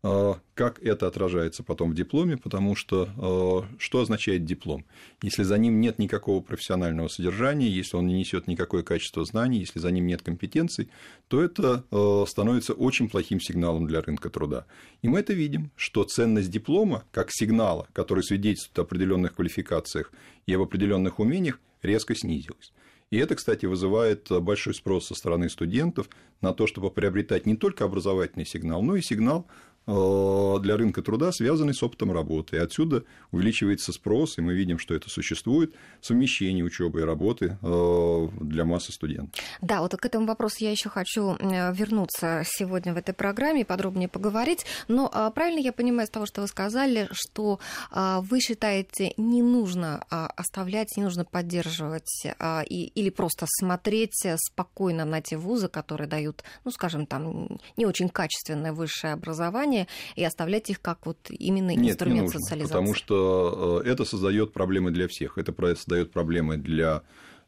А, 0.00 0.38
как 0.54 0.80
это 0.80 1.08
отражается 1.08 1.64
потом 1.64 1.90
в 1.90 1.94
дипломе, 1.94 2.36
потому 2.36 2.76
что 2.76 3.08
а, 3.16 3.66
что 3.78 4.00
означает 4.00 4.44
диплом? 4.44 4.84
Если 5.22 5.42
за 5.42 5.58
ним 5.58 5.80
нет 5.80 5.98
никакого 5.98 6.40
профессионального 6.40 7.08
содержания, 7.08 7.68
если 7.68 7.96
он 7.96 8.06
не 8.06 8.14
несет 8.14 8.46
никакое 8.46 8.84
качество 8.84 9.24
знаний, 9.24 9.58
если 9.58 9.80
за 9.80 9.90
ним 9.90 10.06
нет 10.06 10.22
компетенций, 10.22 10.88
то 11.26 11.42
это 11.42 11.84
а, 11.90 12.24
становится 12.28 12.74
очень 12.74 13.08
плохим 13.08 13.40
сигналом 13.40 13.88
для 13.88 14.00
рынка 14.00 14.30
труда. 14.30 14.66
И 15.02 15.08
мы 15.08 15.18
это 15.18 15.32
видим, 15.32 15.72
что 15.74 16.04
ценность 16.04 16.50
диплома 16.50 17.04
как 17.10 17.32
сигнала, 17.32 17.88
который 17.92 18.22
свидетельствует 18.22 18.78
о 18.78 18.82
определенных 18.82 19.34
квалификациях 19.34 20.12
и 20.46 20.54
об 20.54 20.62
определенных 20.62 21.18
умениях, 21.18 21.58
резко 21.82 22.14
снизилась. 22.14 22.72
И 23.10 23.16
это, 23.16 23.36
кстати, 23.36 23.64
вызывает 23.64 24.28
большой 24.28 24.74
спрос 24.74 25.06
со 25.06 25.14
стороны 25.14 25.48
студентов 25.48 26.10
на 26.42 26.52
то, 26.52 26.66
чтобы 26.66 26.90
приобретать 26.90 27.46
не 27.46 27.56
только 27.56 27.84
образовательный 27.84 28.44
сигнал, 28.44 28.82
но 28.82 28.96
и 28.96 29.02
сигнал 29.02 29.46
для 29.88 30.76
рынка 30.76 31.02
труда, 31.02 31.32
связанный 31.32 31.72
с 31.72 31.82
опытом 31.82 32.12
работы. 32.12 32.56
И 32.56 32.58
отсюда 32.58 33.04
увеличивается 33.32 33.92
спрос, 33.92 34.36
и 34.36 34.42
мы 34.42 34.52
видим, 34.52 34.78
что 34.78 34.94
это 34.94 35.08
существует, 35.08 35.74
совмещение 36.02 36.62
учебы 36.62 37.00
и 37.00 37.04
работы 37.04 37.56
э, 37.62 38.28
для 38.40 38.64
массы 38.66 38.92
студентов. 38.92 39.42
Да, 39.62 39.80
вот 39.80 39.96
к 39.96 40.04
этому 40.04 40.26
вопросу 40.26 40.56
я 40.60 40.70
еще 40.70 40.90
хочу 40.90 41.36
вернуться 41.40 42.42
сегодня 42.44 42.92
в 42.92 42.98
этой 42.98 43.14
программе 43.14 43.62
и 43.62 43.64
подробнее 43.64 44.08
поговорить. 44.08 44.66
Но 44.88 45.08
правильно 45.34 45.60
я 45.60 45.72
понимаю 45.72 46.06
из 46.06 46.10
того, 46.10 46.26
что 46.26 46.42
вы 46.42 46.48
сказали, 46.48 47.08
что 47.12 47.58
вы 47.90 48.40
считаете, 48.40 49.14
не 49.16 49.40
нужно 49.42 50.04
оставлять, 50.10 50.96
не 50.96 51.04
нужно 51.04 51.24
поддерживать 51.24 52.26
или 52.68 53.10
просто 53.10 53.46
смотреть 53.48 54.26
спокойно 54.36 55.04
на 55.04 55.22
те 55.22 55.36
вузы, 55.38 55.68
которые 55.68 56.08
дают, 56.08 56.44
ну, 56.64 56.70
скажем, 56.70 57.06
там, 57.06 57.58
не 57.76 57.86
очень 57.86 58.08
качественное 58.08 58.72
высшее 58.72 59.14
образование, 59.14 59.77
образования 59.78 59.86
и 60.16 60.24
оставлять 60.24 60.70
их 60.70 60.80
как 60.80 61.06
вот 61.06 61.18
именно 61.30 61.74
Нет, 61.74 61.92
инструмент 61.92 62.20
не 62.20 62.26
нужно, 62.26 62.40
социализации? 62.40 62.72
Потому 62.72 62.94
что 62.94 63.82
э, 63.84 63.88
это 63.90 64.04
создает 64.04 64.52
проблемы 64.52 64.90
для 64.90 65.08
всех. 65.08 65.38
Это 65.38 65.52
создает 65.74 66.10
проблемы 66.12 66.56
для 66.56 67.02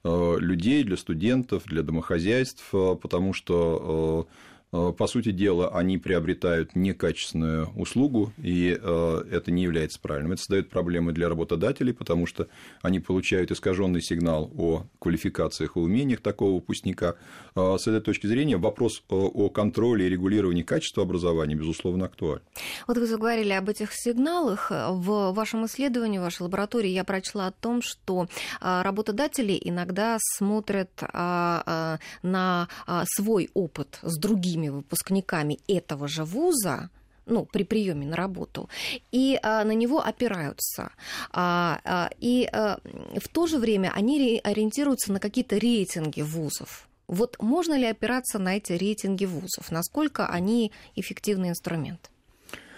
э, 0.04 0.36
людей, 0.38 0.84
для 0.84 0.96
студентов, 0.96 1.64
для 1.66 1.82
домохозяйств, 1.82 2.64
э, 2.72 2.96
потому 3.00 3.32
что 3.32 4.28
по 4.70 5.06
сути 5.08 5.32
дела, 5.32 5.68
они 5.76 5.98
приобретают 5.98 6.76
некачественную 6.76 7.70
услугу, 7.74 8.32
и 8.38 8.78
э, 8.80 9.22
это 9.30 9.50
не 9.50 9.64
является 9.64 9.98
правильным. 9.98 10.32
Это 10.32 10.42
создает 10.42 10.70
проблемы 10.70 11.12
для 11.12 11.28
работодателей, 11.28 11.92
потому 11.92 12.26
что 12.26 12.46
они 12.80 13.00
получают 13.00 13.50
искаженный 13.50 14.00
сигнал 14.00 14.48
о 14.56 14.84
квалификациях 15.00 15.76
и 15.76 15.80
умениях 15.80 16.20
такого 16.20 16.54
выпускника. 16.54 17.16
Э, 17.56 17.78
с 17.78 17.88
этой 17.88 18.00
точки 18.00 18.28
зрения 18.28 18.58
вопрос 18.58 19.02
о 19.08 19.48
контроле 19.48 20.06
и 20.06 20.08
регулировании 20.08 20.62
качества 20.62 21.02
образования, 21.02 21.56
безусловно, 21.56 22.04
актуален. 22.04 22.42
Вот 22.86 22.96
вы 22.96 23.06
заговорили 23.06 23.52
об 23.52 23.68
этих 23.68 23.90
сигналах. 23.92 24.70
В 24.70 25.32
вашем 25.32 25.66
исследовании, 25.66 26.18
в 26.18 26.22
вашей 26.22 26.42
лаборатории 26.42 26.90
я 26.90 27.02
прочла 27.02 27.48
о 27.48 27.50
том, 27.50 27.82
что 27.82 28.28
работодатели 28.60 29.60
иногда 29.60 30.18
смотрят 30.36 30.90
на 31.12 32.68
свой 33.04 33.50
опыт 33.54 33.98
с 34.02 34.16
другими 34.16 34.59
другими 34.60 34.68
выпускниками 34.68 35.58
этого 35.68 36.08
же 36.08 36.24
вуза, 36.24 36.90
ну, 37.26 37.44
при 37.44 37.64
приеме 37.64 38.06
на 38.06 38.16
работу, 38.16 38.68
и 39.12 39.38
а, 39.42 39.64
на 39.64 39.72
него 39.72 40.00
опираются. 40.00 40.90
А, 41.32 41.80
а, 41.84 42.10
и 42.20 42.48
а, 42.52 42.78
в 43.20 43.28
то 43.28 43.46
же 43.46 43.58
время 43.58 43.92
они 43.94 44.40
ориентируются 44.44 45.12
на 45.12 45.20
какие-то 45.20 45.58
рейтинги 45.58 46.22
вузов. 46.22 46.88
Вот 47.08 47.36
можно 47.40 47.78
ли 47.78 47.86
опираться 47.86 48.38
на 48.38 48.56
эти 48.56 48.72
рейтинги 48.72 49.26
вузов? 49.26 49.70
Насколько 49.70 50.26
они 50.26 50.72
эффективный 50.96 51.48
инструмент 51.48 52.10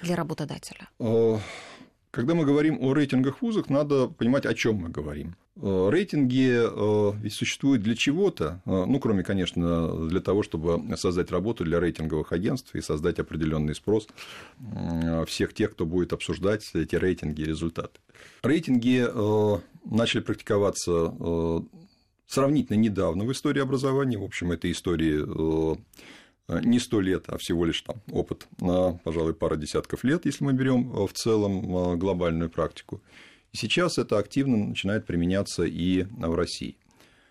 для 0.03 0.17
работодателя? 0.17 0.89
Когда 2.13 2.35
мы 2.35 2.45
говорим 2.45 2.79
о 2.79 2.93
рейтингах 2.93 3.41
вузов, 3.41 3.71
надо 3.71 4.07
понимать, 4.07 4.45
о 4.45 4.53
чем 4.53 4.77
мы 4.77 4.91
говорим. 4.91 5.35
Э, 5.57 5.89
рейтинги 5.91 6.61
э, 6.63 7.13
ведь 7.23 7.33
существуют 7.33 7.83
для 7.83 7.97
чего-то, 7.97 8.61
э, 8.67 8.85
ну, 8.87 9.01
кроме, 9.01 9.25
конечно, 9.25 10.09
для 10.09 10.21
того, 10.21 10.43
чтобы 10.43 10.95
создать 10.99 11.31
работу 11.31 11.65
для 11.65 11.81
рейтинговых 11.81 12.33
агентств 12.33 12.75
и 12.75 12.83
создать 12.83 13.19
определенный 13.19 13.75
спрос 13.75 14.09
всех 15.27 15.55
тех, 15.55 15.73
кто 15.73 15.87
будет 15.87 16.13
обсуждать 16.13 16.71
эти 16.75 16.97
рейтинги 16.97 17.41
и 17.41 17.47
результаты. 17.47 17.99
Рейтинги 18.43 19.09
начали 19.85 20.21
практиковаться 20.21 21.15
сравнительно 22.27 22.77
недавно 22.77 23.25
в 23.25 23.33
истории 23.33 23.63
образования. 23.63 24.19
В 24.19 24.25
общем, 24.25 24.53
это 24.53 24.71
истории 24.71 25.79
не 26.61 26.79
сто 26.79 27.01
лет, 27.01 27.25
а 27.29 27.39
всего 27.39 27.65
лишь 27.65 27.81
там 27.83 27.97
опыт 28.11 28.47
пожалуй, 29.05 29.35
пара 29.35 29.57
десятков 29.57 30.05
лет, 30.05 30.27
если 30.27 30.45
мы 30.45 30.53
берем 30.53 30.93
э, 30.93 31.07
в 31.07 31.13
целом 31.13 31.77
э, 31.77 31.97
глобальную 31.97 32.51
практику. 32.51 33.01
Сейчас 33.53 33.99
это 33.99 34.19
активно 34.19 34.57
начинает 34.57 35.05
применяться 35.07 35.65
и 35.65 36.05
в 36.05 36.35
России. 36.35 36.77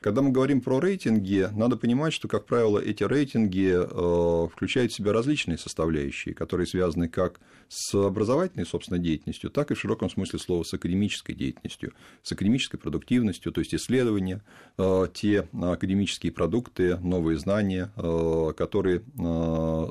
Когда 0.01 0.23
мы 0.23 0.31
говорим 0.31 0.61
про 0.61 0.79
рейтинги, 0.79 1.47
надо 1.53 1.77
понимать, 1.77 2.11
что, 2.11 2.27
как 2.27 2.47
правило, 2.47 2.79
эти 2.79 3.03
рейтинги 3.03 3.71
э, 3.71 4.47
включают 4.49 4.91
в 4.91 4.95
себя 4.95 5.13
различные 5.13 5.59
составляющие, 5.59 6.33
которые 6.33 6.65
связаны 6.65 7.07
как 7.07 7.39
с 7.69 7.93
образовательной, 7.93 8.65
собственно, 8.65 8.97
деятельностью, 8.97 9.51
так 9.51 9.69
и 9.69 9.75
в 9.75 9.79
широком 9.79 10.09
смысле 10.09 10.39
слова 10.39 10.63
с 10.63 10.73
академической 10.73 11.33
деятельностью, 11.33 11.93
с 12.23 12.31
академической 12.31 12.79
продуктивностью, 12.79 13.51
то 13.51 13.61
есть 13.61 13.75
исследования, 13.75 14.41
э, 14.79 15.07
те 15.13 15.47
академические 15.53 16.31
продукты, 16.31 16.97
новые 16.97 17.37
знания, 17.37 17.91
э, 17.95 18.53
которые 18.57 19.03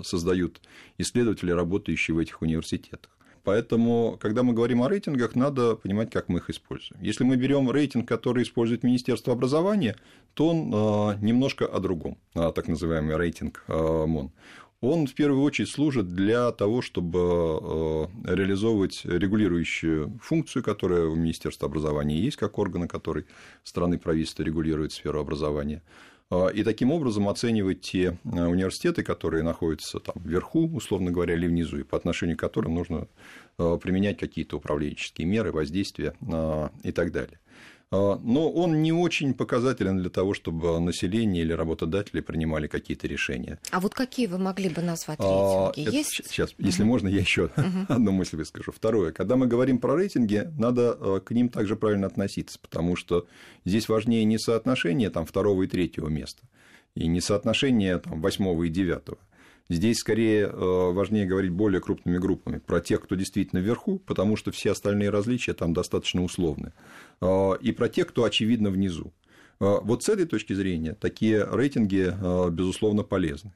создают 0.02 0.60
исследователи, 0.98 1.52
работающие 1.52 2.16
в 2.16 2.18
этих 2.18 2.42
университетах. 2.42 3.10
Поэтому, 3.44 4.18
когда 4.20 4.42
мы 4.42 4.52
говорим 4.52 4.82
о 4.82 4.88
рейтингах, 4.88 5.34
надо 5.34 5.74
понимать, 5.76 6.10
как 6.10 6.28
мы 6.28 6.38
их 6.38 6.50
используем. 6.50 7.02
Если 7.02 7.24
мы 7.24 7.36
берем 7.36 7.70
рейтинг, 7.70 8.06
который 8.06 8.42
использует 8.42 8.82
Министерство 8.82 9.32
образования, 9.32 9.96
то 10.34 10.48
он 10.48 10.72
а, 10.74 11.16
немножко 11.20 11.66
о 11.66 11.80
другом, 11.80 12.18
а, 12.34 12.52
так 12.52 12.68
называемый 12.68 13.16
рейтинг 13.16 13.64
а, 13.68 14.06
МОН. 14.06 14.30
Он 14.82 15.06
в 15.06 15.14
первую 15.14 15.42
очередь 15.42 15.68
служит 15.68 16.14
для 16.14 16.52
того, 16.52 16.80
чтобы 16.80 18.08
реализовывать 18.24 19.02
регулирующую 19.04 20.18
функцию, 20.22 20.62
которая 20.62 21.04
у 21.04 21.14
Министерства 21.14 21.68
образования 21.68 22.18
есть, 22.18 22.38
как 22.38 22.58
органа, 22.58 22.88
который 22.88 23.26
страны 23.62 23.98
правительства 23.98 24.42
регулирует 24.42 24.92
сферу 24.92 25.20
образования. 25.20 25.82
А, 26.30 26.48
и 26.48 26.62
таким 26.62 26.92
образом 26.92 27.28
оценивать 27.28 27.80
те 27.80 28.18
а, 28.24 28.48
университеты, 28.48 29.02
которые 29.02 29.42
находятся 29.42 29.98
там 29.98 30.14
вверху, 30.22 30.68
условно 30.68 31.10
говоря, 31.10 31.34
или 31.34 31.46
внизу, 31.46 31.78
и 31.78 31.82
по 31.82 31.96
отношению 31.96 32.36
к 32.36 32.40
которым 32.40 32.74
нужно 32.74 33.08
а, 33.58 33.76
применять 33.76 34.18
какие-то 34.18 34.56
управленческие 34.56 35.26
меры, 35.26 35.52
воздействия 35.52 36.14
и 36.82 36.92
так 36.92 37.12
далее. 37.12 37.38
Но 37.92 38.50
он 38.50 38.82
не 38.82 38.92
очень 38.92 39.34
показателен 39.34 39.98
для 39.98 40.10
того, 40.10 40.32
чтобы 40.32 40.78
население 40.78 41.42
или 41.42 41.52
работодатели 41.52 42.20
принимали 42.20 42.68
какие-то 42.68 43.08
решения. 43.08 43.58
А 43.70 43.80
вот 43.80 43.94
какие 43.94 44.26
вы 44.26 44.38
могли 44.38 44.68
бы 44.68 44.80
назвать 44.80 45.18
рейтинги? 45.18 45.82
Это, 45.82 45.90
Есть? 45.96 46.22
Сейчас, 46.24 46.52
угу. 46.52 46.62
если 46.64 46.84
можно, 46.84 47.08
я 47.08 47.18
еще 47.18 47.46
угу. 47.46 47.64
одну 47.88 48.12
мысль 48.12 48.36
выскажу. 48.36 48.70
Второе, 48.70 49.10
когда 49.10 49.34
мы 49.34 49.48
говорим 49.48 49.78
про 49.78 49.96
рейтинги, 49.96 50.48
надо 50.56 51.20
к 51.20 51.32
ним 51.32 51.48
также 51.48 51.74
правильно 51.74 52.06
относиться, 52.06 52.60
потому 52.60 52.94
что 52.94 53.26
здесь 53.64 53.88
важнее 53.88 54.24
не 54.24 54.38
соотношение 54.38 55.10
там, 55.10 55.26
второго 55.26 55.64
и 55.64 55.66
третьего 55.66 56.08
места, 56.08 56.42
и 56.94 57.08
не 57.08 57.20
соотношение 57.20 57.98
там, 57.98 58.20
восьмого 58.20 58.64
и 58.64 58.68
девятого. 58.68 59.18
Здесь 59.70 59.98
скорее 59.98 60.48
э, 60.48 60.50
важнее 60.52 61.26
говорить 61.26 61.52
более 61.52 61.80
крупными 61.80 62.18
группами 62.18 62.58
про 62.58 62.80
тех, 62.80 63.02
кто 63.02 63.14
действительно 63.14 63.60
вверху, 63.60 64.00
потому 64.00 64.34
что 64.34 64.50
все 64.50 64.72
остальные 64.72 65.10
различия 65.10 65.54
там 65.54 65.72
достаточно 65.72 66.24
условны, 66.24 66.72
э, 66.72 66.72
и 67.22 67.72
про 67.72 67.88
тех, 67.88 68.06
кто 68.08 68.24
очевидно 68.24 68.70
внизу. 68.70 69.12
Э, 69.60 69.78
вот 69.82 70.02
с 70.02 70.08
этой 70.08 70.26
точки 70.26 70.52
зрения 70.52 70.94
такие 70.94 71.44
рейтинги, 71.44 72.14
безусловно, 72.50 73.02
полезны. 73.02 73.52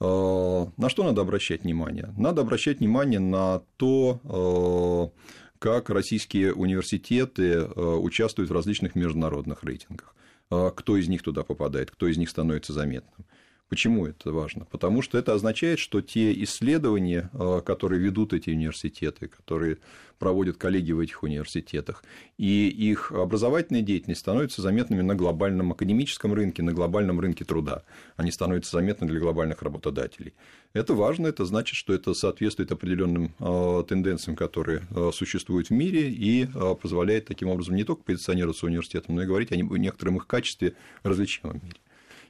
На 0.00 0.88
что 0.88 1.02
надо 1.02 1.22
обращать 1.22 1.64
внимание? 1.64 2.14
Надо 2.16 2.42
обращать 2.42 2.78
внимание 2.78 3.18
на 3.18 3.62
то, 3.76 5.12
как 5.58 5.90
российские 5.90 6.54
университеты 6.54 7.64
участвуют 7.64 8.50
в 8.50 8.54
различных 8.54 8.94
международных 8.94 9.64
рейтингах, 9.64 10.14
кто 10.48 10.96
из 10.96 11.08
них 11.08 11.24
туда 11.24 11.42
попадает, 11.42 11.90
кто 11.90 12.06
из 12.06 12.16
них 12.16 12.30
становится 12.30 12.72
заметным. 12.72 13.26
Почему 13.68 14.06
это 14.06 14.32
важно? 14.32 14.64
Потому 14.64 15.02
что 15.02 15.18
это 15.18 15.34
означает, 15.34 15.78
что 15.78 16.00
те 16.00 16.32
исследования, 16.44 17.30
э, 17.34 17.60
которые 17.64 18.00
ведут 18.00 18.32
эти 18.32 18.48
университеты, 18.48 19.28
которые 19.28 19.76
проводят 20.18 20.56
коллеги 20.56 20.92
в 20.92 21.00
этих 21.00 21.22
университетах, 21.22 22.02
и 22.38 22.68
их 22.68 23.12
образовательная 23.12 23.82
деятельность 23.82 24.22
становятся 24.22 24.62
заметными 24.62 25.02
на 25.02 25.14
глобальном 25.14 25.72
академическом 25.72 26.32
рынке, 26.32 26.62
на 26.62 26.72
глобальном 26.72 27.20
рынке 27.20 27.44
труда. 27.44 27.82
Они 28.16 28.30
становятся 28.30 28.72
заметны 28.72 29.06
для 29.06 29.20
глобальных 29.20 29.62
работодателей. 29.62 30.32
Это 30.72 30.94
важно, 30.94 31.26
это 31.26 31.44
значит, 31.44 31.76
что 31.76 31.92
это 31.92 32.14
соответствует 32.14 32.72
определенным 32.72 33.34
э, 33.38 33.84
тенденциям, 33.86 34.34
которые 34.34 34.86
э, 34.90 35.10
существуют 35.12 35.68
в 35.68 35.72
мире, 35.72 36.10
и 36.10 36.48
позволяет 36.80 37.26
таким 37.26 37.48
образом 37.48 37.76
не 37.76 37.84
только 37.84 38.02
позиционироваться 38.02 38.64
университетом, 38.64 39.16
но 39.16 39.22
и 39.22 39.26
говорить 39.26 39.52
о 39.52 39.56
некотором 39.56 40.16
их 40.16 40.26
качестве 40.26 40.72
различимом 41.02 41.60
в 41.60 41.64
мире. 41.64 41.76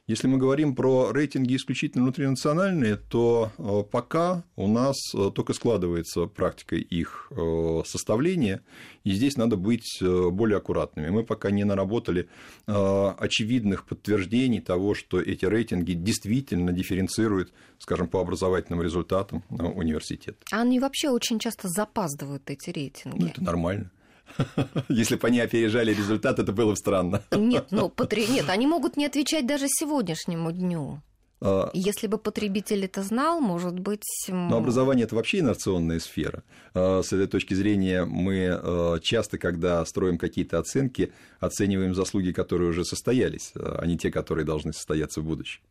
Если 0.09 0.25
мы 0.25 0.39
говорим 0.39 0.73
про 0.73 1.11
рейтинги 1.11 1.55
исключительно 1.55 2.05
внутринациональные, 2.05 2.95
то 2.95 3.51
э, 3.59 3.83
пока 3.91 4.43
у 4.55 4.67
нас 4.67 4.95
э, 5.13 5.29
только 5.35 5.53
складывается 5.53 6.25
практика 6.25 6.77
их 6.77 7.27
э, 7.29 7.81
составления, 7.85 8.63
и 9.03 9.11
здесь 9.11 9.37
надо 9.37 9.55
быть 9.55 10.01
более 10.01 10.57
аккуратными. 10.57 11.09
Мы 11.09 11.23
пока 11.23 11.51
не 11.51 11.63
наработали 11.63 12.27
очевидных 12.65 13.85
подтверждений 13.85 14.61
того, 14.61 14.95
что 14.95 15.21
эти 15.21 15.45
рейтинги 15.45 15.93
действительно 15.93 16.71
дифференцируют, 16.71 17.53
скажем, 17.77 18.07
по 18.07 18.19
образовательным 18.19 18.81
результатам 18.81 19.43
университета. 19.49 20.37
А 20.51 20.61
они 20.61 20.79
вообще 20.79 21.09
очень 21.09 21.37
часто 21.37 21.69
запаздывают, 21.69 22.49
эти 22.49 22.71
рейтинги. 22.71 23.21
Ну, 23.21 23.27
это 23.27 23.43
нормально. 23.43 23.91
Если 24.89 25.15
бы 25.15 25.27
они 25.27 25.39
опережали 25.39 25.93
результат, 25.93 26.39
это 26.39 26.51
было 26.51 26.71
бы 26.71 26.75
странно. 26.75 27.21
Нет, 27.31 27.67
ну, 27.71 27.89
потр... 27.89 28.17
Нет, 28.17 28.49
они 28.49 28.67
могут 28.67 28.97
не 28.97 29.05
отвечать 29.05 29.45
даже 29.45 29.67
сегодняшнему 29.67 30.51
дню. 30.51 31.01
А, 31.41 31.69
Если 31.73 32.07
бы 32.07 32.17
потребитель 32.17 32.85
это 32.85 33.01
знал, 33.03 33.39
может 33.39 33.79
быть... 33.79 34.03
Но 34.27 34.57
образование– 34.57 35.05
это 35.05 35.15
вообще 35.15 35.39
инерционная 35.39 35.99
сфера. 35.99 36.43
А, 36.73 37.01
с 37.01 37.13
этой 37.13 37.27
точки 37.27 37.53
зрения 37.53 38.05
мы 38.05 38.49
а, 38.51 38.99
часто, 38.99 39.37
когда 39.37 39.85
строим 39.85 40.17
какие-то 40.17 40.59
оценки, 40.59 41.13
оцениваем 41.39 41.95
заслуги, 41.95 42.31
которые 42.31 42.69
уже 42.69 42.83
состоялись, 42.83 43.53
а 43.55 43.85
не 43.85 43.97
те, 43.97 44.11
которые 44.11 44.45
должны 44.45 44.73
состояться 44.73 45.21
в 45.21 45.25
будущем. 45.25 45.61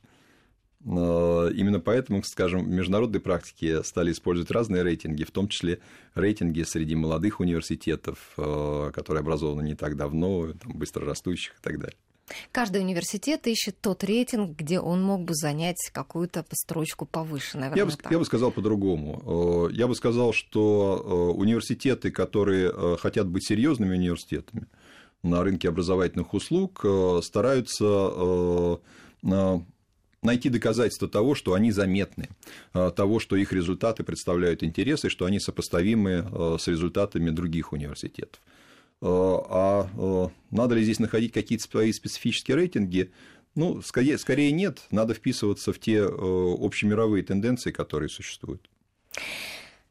Именно 0.88 1.80
поэтому, 1.80 2.22
скажем, 2.22 2.64
в 2.64 2.68
международной 2.68 3.20
практике 3.20 3.82
стали 3.82 4.10
использовать 4.12 4.50
разные 4.50 4.82
рейтинги, 4.82 5.22
в 5.22 5.30
том 5.30 5.48
числе 5.48 5.80
рейтинги 6.14 6.62
среди 6.62 6.94
молодых 6.94 7.40
университетов, 7.40 8.32
э, 8.38 8.90
которые 8.94 9.20
образованы 9.20 9.62
не 9.62 9.74
так 9.74 9.96
давно, 9.96 10.54
там, 10.54 10.72
быстрорастущих 10.72 11.52
и 11.52 11.62
так 11.62 11.78
далее. 11.78 11.96
Каждый 12.52 12.80
университет 12.80 13.46
ищет 13.46 13.76
тот 13.80 14.02
рейтинг, 14.02 14.56
где 14.56 14.80
он 14.80 15.02
мог 15.02 15.24
бы 15.24 15.34
занять 15.34 15.90
какую-то 15.92 16.44
строчку 16.52 17.04
повыше, 17.04 17.58
наверное. 17.58 17.78
Я 17.78 17.86
бы, 17.86 17.92
я 18.10 18.18
бы 18.18 18.24
сказал 18.24 18.50
по-другому. 18.50 19.68
Э, 19.68 19.74
я 19.74 19.88
бы 19.88 19.94
сказал, 19.94 20.32
что 20.32 21.04
э, 21.34 21.38
университеты, 21.38 22.10
которые 22.10 22.96
хотят 22.96 23.28
быть 23.28 23.46
серьезными 23.46 23.94
университетами 23.94 24.66
на 25.22 25.42
рынке 25.42 25.68
образовательных 25.68 26.32
услуг, 26.32 26.84
стараются 27.22 28.78
найти 30.22 30.48
доказательства 30.48 31.08
того, 31.08 31.34
что 31.34 31.54
они 31.54 31.70
заметны, 31.70 32.28
э, 32.74 32.90
того, 32.94 33.20
что 33.20 33.36
их 33.36 33.52
результаты 33.52 34.02
представляют 34.04 34.62
интересы, 34.62 35.08
что 35.08 35.24
они 35.24 35.38
сопоставимы 35.38 36.28
э, 36.30 36.56
с 36.58 36.66
результатами 36.68 37.30
других 37.30 37.72
университетов. 37.72 38.40
Э, 39.00 39.06
а 39.06 40.30
надо 40.50 40.74
ли 40.74 40.82
здесь 40.82 40.98
находить 40.98 41.32
какие-то 41.32 41.64
свои 41.64 41.92
специфические 41.92 42.56
рейтинги? 42.56 43.12
Ну, 43.54 43.82
скорее, 43.82 44.18
скорее 44.18 44.52
нет, 44.52 44.82
надо 44.90 45.14
вписываться 45.14 45.72
в 45.72 45.78
те 45.78 46.02
общемировые 46.04 47.24
тенденции, 47.24 47.72
которые 47.72 48.08
существуют. 48.08 48.68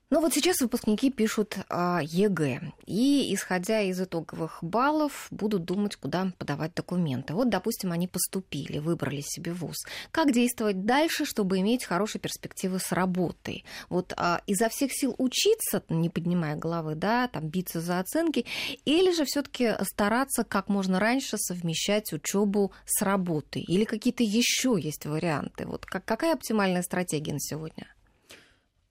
Ну 0.10 0.22
вот 0.22 0.34
сейчас 0.34 0.62
выпускники 0.62 1.12
пишут 1.12 1.58
о 1.68 2.00
ЕГЭ, 2.02 2.72
и, 2.86 3.36
исходя 3.36 3.82
из 3.82 4.00
итоговых 4.00 4.60
баллов, 4.62 5.28
будут 5.32 5.66
думать, 5.66 5.98
куда 5.98 6.32
подавать 6.38 6.74
документы. 6.74 7.34
Вот, 7.34 7.50
допустим, 7.50 7.92
они 7.92 8.08
поступили, 8.08 8.78
выбрали 8.78 9.20
себе 9.20 9.52
вуз. 9.52 9.76
Как 10.12 10.32
действовать 10.32 10.86
дальше, 10.86 11.26
чтобы 11.26 11.60
иметь 11.60 11.84
хорошие 11.84 12.22
перспективы 12.22 12.80
с 12.80 12.94
работой? 12.94 13.66
Вот 13.90 14.14
а, 14.16 14.42
изо 14.48 14.70
всех 14.70 14.94
сил 14.94 15.14
учиться, 15.18 15.84
не 15.90 16.10
поднимая 16.10 16.56
головы, 16.56 16.96
да, 16.96 17.28
там 17.28 17.50
биться 17.50 17.82
за 17.82 18.00
оценки, 18.00 18.46
или 18.86 19.14
же 19.14 19.26
все 19.26 19.42
таки 19.42 19.74
стараться 19.82 20.46
как 20.46 20.70
можно 20.70 21.02
раньше 21.02 21.38
совмещать 21.38 22.14
учебу 22.14 22.72
с 22.86 23.02
работой? 23.02 23.62
Или 23.62 23.84
какие-то 23.84 24.24
еще 24.24 24.78
есть 24.80 25.06
варианты? 25.06 25.66
Вот 25.66 25.86
как, 25.86 26.06
какая 26.06 26.34
оптимальная 26.34 26.82
стратегия 26.82 27.34
на 27.34 27.42
сегодня? 27.42 27.88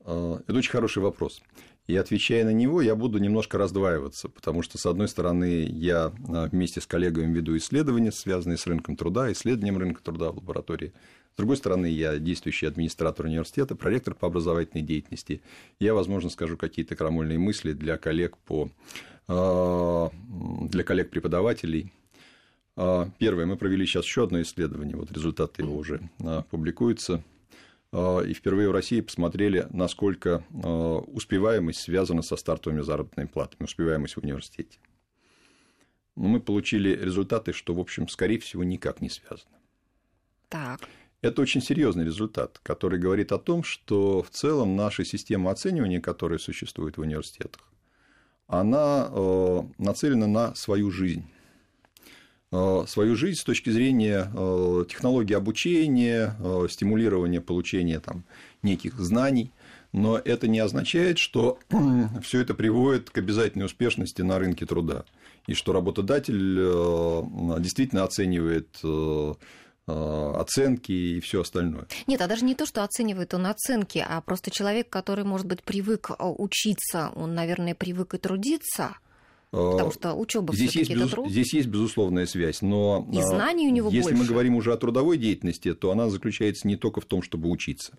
Э, 0.06 0.38
это 0.46 0.58
очень 0.58 0.70
хороший 0.70 1.02
вопрос. 1.02 1.42
И 1.86 1.96
отвечая 1.96 2.44
на 2.44 2.52
него, 2.52 2.80
я 2.80 2.96
буду 2.96 3.18
немножко 3.18 3.58
раздваиваться, 3.58 4.28
потому 4.28 4.62
что, 4.62 4.78
с 4.78 4.86
одной 4.86 5.08
стороны, 5.08 5.66
я 5.68 6.12
э, 6.16 6.48
вместе 6.50 6.80
с 6.80 6.86
коллегами 6.86 7.32
веду 7.34 7.56
исследования, 7.56 8.12
связанные 8.12 8.56
с 8.56 8.66
рынком 8.66 8.96
труда, 8.96 9.30
исследованием 9.32 9.78
рынка 9.78 10.02
труда 10.02 10.30
в 10.30 10.36
лаборатории. 10.36 10.92
С 11.34 11.36
другой 11.36 11.56
стороны, 11.56 11.86
я 11.86 12.18
действующий 12.18 12.66
администратор 12.66 13.26
университета, 13.26 13.76
проректор 13.76 14.14
по 14.14 14.28
образовательной 14.28 14.82
деятельности. 14.82 15.42
Я, 15.78 15.92
возможно, 15.92 16.30
скажу 16.30 16.56
какие-то 16.56 16.96
крамольные 16.96 17.38
мысли 17.38 17.72
для 17.72 17.98
коллег, 17.98 18.38
по, 18.38 18.70
э, 19.28 20.08
для 20.70 20.84
коллег-преподавателей. 20.84 21.92
Первое, 23.18 23.46
мы 23.46 23.56
провели 23.56 23.86
сейчас 23.86 24.04
еще 24.04 24.24
одно 24.24 24.42
исследование, 24.42 24.96
вот 24.96 25.10
результаты 25.10 25.62
его 25.62 25.74
уже 25.74 26.10
публикуются 26.50 27.24
и 27.92 28.34
впервые 28.34 28.68
в 28.68 28.72
России 28.72 29.00
посмотрели, 29.00 29.66
насколько 29.70 30.44
э, 30.50 30.68
успеваемость 30.68 31.80
связана 31.80 32.22
со 32.22 32.36
стартовыми 32.36 32.82
заработными 32.82 33.26
платами, 33.26 33.64
успеваемость 33.64 34.16
в 34.16 34.22
университете. 34.22 34.78
Но 36.16 36.28
мы 36.28 36.40
получили 36.40 36.90
результаты, 36.90 37.52
что, 37.52 37.74
в 37.74 37.80
общем, 37.80 38.08
скорее 38.08 38.38
всего, 38.38 38.64
никак 38.64 39.00
не 39.00 39.10
связано. 39.10 39.56
Так. 40.48 40.80
Это 41.22 41.42
очень 41.42 41.62
серьезный 41.62 42.04
результат, 42.04 42.58
который 42.62 42.98
говорит 42.98 43.32
о 43.32 43.38
том, 43.38 43.62
что 43.62 44.22
в 44.22 44.30
целом 44.30 44.76
наша 44.76 45.04
система 45.04 45.50
оценивания, 45.50 46.00
которая 46.00 46.38
существует 46.38 46.96
в 46.96 47.00
университетах, 47.00 47.62
она 48.46 49.08
э, 49.10 49.62
нацелена 49.78 50.26
на 50.26 50.54
свою 50.54 50.90
жизнь. 50.90 51.24
Э, 52.52 52.84
свою 52.86 53.16
жизнь 53.16 53.40
с 53.40 53.44
точки 53.44 53.70
зрения 53.70 54.30
э, 54.32 54.84
технологии 54.88 55.34
обучения, 55.34 56.36
э, 56.38 56.68
стимулирования 56.70 57.40
получения 57.40 57.98
там, 57.98 58.22
неких 58.62 59.00
знаний, 59.00 59.50
но 59.92 60.16
это 60.16 60.46
не 60.46 60.60
означает, 60.60 61.18
что 61.18 61.58
все 62.22 62.40
это 62.40 62.54
приводит 62.54 63.10
к 63.10 63.18
обязательной 63.18 63.66
успешности 63.66 64.22
на 64.22 64.38
рынке 64.38 64.64
труда, 64.64 65.04
и 65.48 65.54
что 65.54 65.72
работодатель 65.72 67.60
действительно 67.60 68.04
оценивает 68.04 68.68
оценки 69.88 70.90
и 70.90 71.20
все 71.20 71.42
остальное. 71.42 71.86
Нет, 72.08 72.20
а 72.20 72.26
даже 72.26 72.44
не 72.44 72.56
то, 72.56 72.66
что 72.66 72.82
оценивает 72.82 73.34
он 73.34 73.46
оценки, 73.46 74.04
а 74.06 74.20
просто 74.20 74.50
человек, 74.50 74.88
который, 74.88 75.24
может 75.24 75.46
быть, 75.46 75.62
привык 75.62 76.10
учиться, 76.18 77.12
он, 77.14 77.34
наверное, 77.36 77.76
привык 77.76 78.14
и 78.14 78.18
трудиться, 78.18 78.96
Потому 79.56 79.92
что 79.92 80.14
учеба 80.14 80.54
здесь 80.54 80.76
есть, 80.76 80.90
безус... 80.90 81.10
труд. 81.10 81.30
здесь 81.30 81.54
есть 81.54 81.68
безусловная 81.68 82.26
связь, 82.26 82.60
но 82.60 83.08
и 83.10 83.22
знаний 83.22 83.68
у 83.68 83.70
него 83.70 83.88
если 83.88 84.10
больше. 84.10 84.22
мы 84.22 84.28
говорим 84.28 84.56
уже 84.56 84.72
о 84.72 84.76
трудовой 84.76 85.16
деятельности, 85.16 85.72
то 85.74 85.90
она 85.90 86.10
заключается 86.10 86.68
не 86.68 86.76
только 86.76 87.00
в 87.00 87.06
том, 87.06 87.22
чтобы 87.22 87.48
учиться, 87.48 87.96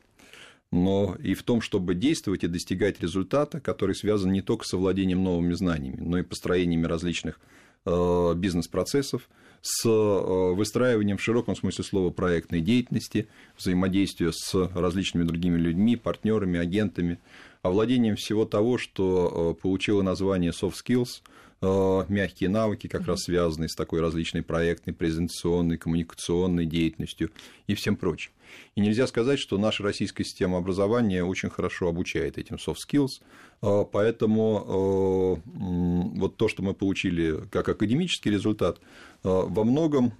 но 0.72 1.15
и 1.15 1.34
в 1.34 1.41
том, 1.41 1.62
чтобы 1.62 1.96
действовать 1.96 2.43
и 2.43 2.48
достигать 2.48 3.02
результата, 3.02 3.60
который 3.60 3.96
связан 3.96 4.32
не 4.32 4.41
только 4.41 4.65
с 4.65 4.74
овладением 4.74 5.24
новыми 5.24 5.54
знаниями, 5.54 6.00
но 6.00 6.20
и 6.20 6.24
построениями 6.24 6.86
различных 6.86 7.39
бизнес-процессов, 7.86 9.30
с 9.62 9.88
выстраиванием 9.88 11.17
в 11.17 11.22
широком 11.22 11.56
смысле 11.56 11.86
слова 11.86 12.10
проектной 12.10 12.60
деятельности, 12.60 13.30
взаимодействия 13.58 14.32
с 14.34 14.54
различными 14.76 15.24
другими 15.24 15.58
людьми, 15.58 15.96
партнерами, 15.96 16.60
агентами, 16.60 17.20
овладением 17.62 18.17
всего 18.17 18.46
того, 18.46 18.78
что 18.78 19.58
получило 19.62 20.02
название 20.04 20.52
soft 20.52 20.76
skills– 20.86 21.22
Э, 21.30 21.47
мягкие 21.62 22.50
навыки, 22.50 22.88
как 22.88 23.08
раз 23.08 23.24
связанные 23.24 23.70
с 23.70 23.76
такой 23.76 24.02
различной 24.02 24.43
проектной, 24.43 24.93
презентационной, 24.93 25.78
коммуникационной 25.78 26.65
деятельностью 26.65 27.32
и 27.65 27.74
всем 27.74 27.96
прочим. 27.96 28.32
И 28.76 28.82
нельзя 28.82 29.08
сказать, 29.08 29.39
что 29.39 29.58
наша 29.58 29.84
российская 29.84 30.24
система 30.24 30.60
образования 30.60 31.24
очень 31.24 31.50
хорошо 31.50 31.89
обучает 31.89 32.38
этим 32.38 32.56
soft 32.56 32.78
skills, 32.88 33.22
э, 33.62 33.86
поэтому 33.91 35.41
э, 35.46 36.20
вот 36.20 36.38
то, 36.38 36.48
что 36.48 36.63
мы 36.63 36.74
получили 36.74 37.41
как 37.52 37.70
академический 37.70 38.32
результат, 38.32 38.80
во 39.24 39.63
многом 39.63 40.13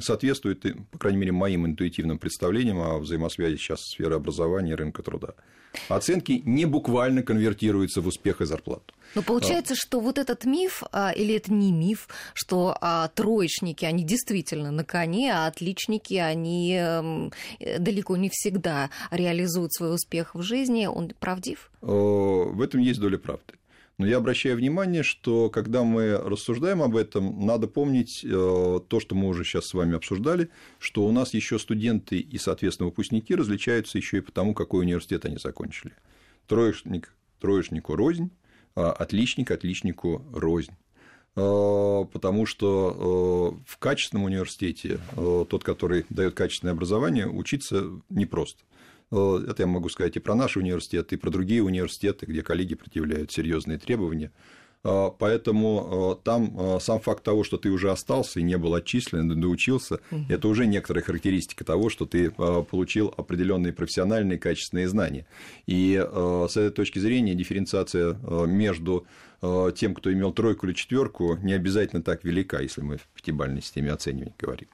соответствует, 0.00 0.62
по 0.90 0.98
крайней 0.98 1.18
мере, 1.18 1.32
моим 1.32 1.66
интуитивным 1.66 2.18
представлениям 2.18 2.78
о 2.78 2.98
взаимосвязи 2.98 3.56
сейчас 3.56 3.80
сферы 3.82 4.14
образования 4.14 4.72
и 4.72 4.74
рынка 4.74 5.02
труда. 5.02 5.34
Оценки 5.88 6.42
не 6.44 6.64
буквально 6.64 7.22
конвертируются 7.22 8.00
в 8.00 8.06
успех 8.06 8.40
и 8.40 8.46
зарплату. 8.46 8.94
Но 9.14 9.22
получается, 9.22 9.74
а... 9.74 9.76
что 9.76 10.00
вот 10.00 10.18
этот 10.18 10.44
миф, 10.44 10.82
а, 10.92 11.12
или 11.12 11.34
это 11.34 11.52
не 11.52 11.72
миф, 11.72 12.08
что 12.34 12.76
а, 12.80 13.08
троечники, 13.08 13.84
они 13.84 14.04
действительно 14.04 14.70
на 14.70 14.84
коне, 14.84 15.32
а 15.32 15.46
отличники, 15.46 16.14
они 16.14 16.74
эм, 16.74 17.32
далеко 17.78 18.16
не 18.16 18.30
всегда 18.32 18.90
реализуют 19.10 19.72
свой 19.74 19.94
успех 19.94 20.34
в 20.34 20.42
жизни, 20.42 20.86
он 20.86 21.12
правдив? 21.20 21.70
В 21.80 22.60
этом 22.62 22.80
есть 22.80 23.00
доля 23.00 23.18
правды. 23.18 23.54
Но 23.98 24.06
я 24.06 24.18
обращаю 24.18 24.56
внимание, 24.56 25.02
что 25.02 25.48
когда 25.48 25.82
мы 25.82 26.18
рассуждаем 26.18 26.82
об 26.82 26.96
этом, 26.96 27.46
надо 27.46 27.66
помнить 27.66 28.22
э, 28.24 28.28
то, 28.28 29.00
что 29.00 29.14
мы 29.14 29.28
уже 29.28 29.42
сейчас 29.42 29.66
с 29.66 29.74
вами 29.74 29.96
обсуждали, 29.96 30.50
что 30.78 31.06
у 31.06 31.12
нас 31.12 31.32
еще 31.32 31.58
студенты 31.58 32.18
и, 32.18 32.36
соответственно, 32.36 32.88
выпускники 32.88 33.34
различаются 33.34 33.96
еще 33.96 34.18
и 34.18 34.20
потому, 34.20 34.52
какой 34.52 34.82
университет 34.82 35.24
они 35.24 35.38
закончили. 35.38 35.94
Троечник 36.46 37.14
троечнику 37.40 37.96
рознь, 37.96 38.30
а 38.74 38.92
отличник 38.92 39.50
отличнику 39.50 40.22
рознь 40.30 40.72
э, 41.34 42.04
потому 42.12 42.44
что 42.44 43.56
э, 43.56 43.64
в 43.66 43.78
качественном 43.78 44.26
университете, 44.26 45.00
тот, 45.14 45.64
который 45.64 46.04
дает 46.10 46.34
качественное 46.34 46.74
образование, 46.74 47.26
учиться 47.28 47.90
непросто. 48.10 48.62
Э, 49.10 49.44
это 49.48 49.62
я 49.62 49.66
могу 49.66 49.88
сказать 49.88 50.16
и 50.16 50.20
про 50.20 50.34
наш 50.34 50.56
университет, 50.56 51.12
и 51.12 51.16
про 51.16 51.30
другие 51.30 51.62
университеты, 51.62 52.26
где 52.26 52.42
коллеги 52.42 52.74
предъявляют 52.74 53.30
серьезные 53.30 53.78
требования. 53.78 54.32
Э, 54.84 55.10
поэтому 55.16 56.16
э, 56.20 56.24
там 56.24 56.80
сам 56.80 57.00
факт 57.00 57.22
того, 57.22 57.44
что 57.44 57.56
ты 57.56 57.70
уже 57.70 57.90
остался 57.90 58.40
и 58.40 58.42
не 58.42 58.58
был 58.58 58.74
отчислен, 58.74 59.40
доучился, 59.40 60.00
угу. 60.10 60.24
это 60.28 60.48
уже 60.48 60.66
некоторая 60.66 61.04
характеристика 61.04 61.64
того, 61.64 61.88
что 61.88 62.06
ты 62.06 62.30
получил 62.30 63.12
определенные 63.16 63.72
профессиональные 63.72 64.38
качественные 64.38 64.88
знания. 64.88 65.26
И 65.66 65.94
с 65.94 66.56
этой 66.56 66.70
точки 66.70 66.98
зрения 66.98 67.34
дифференциация 67.34 68.14
между 68.46 69.06
тем, 69.74 69.94
кто 69.94 70.12
имел 70.12 70.32
тройку 70.32 70.66
или 70.66 70.72
четверку, 70.72 71.36
не 71.42 71.52
обязательно 71.52 72.02
так 72.02 72.24
велика, 72.24 72.60
если 72.60 72.80
мы 72.80 72.96
в 72.96 73.06
пятибалльной 73.14 73.60
системе 73.60 73.92
оценивания 73.92 74.34
говорим. 74.38 74.68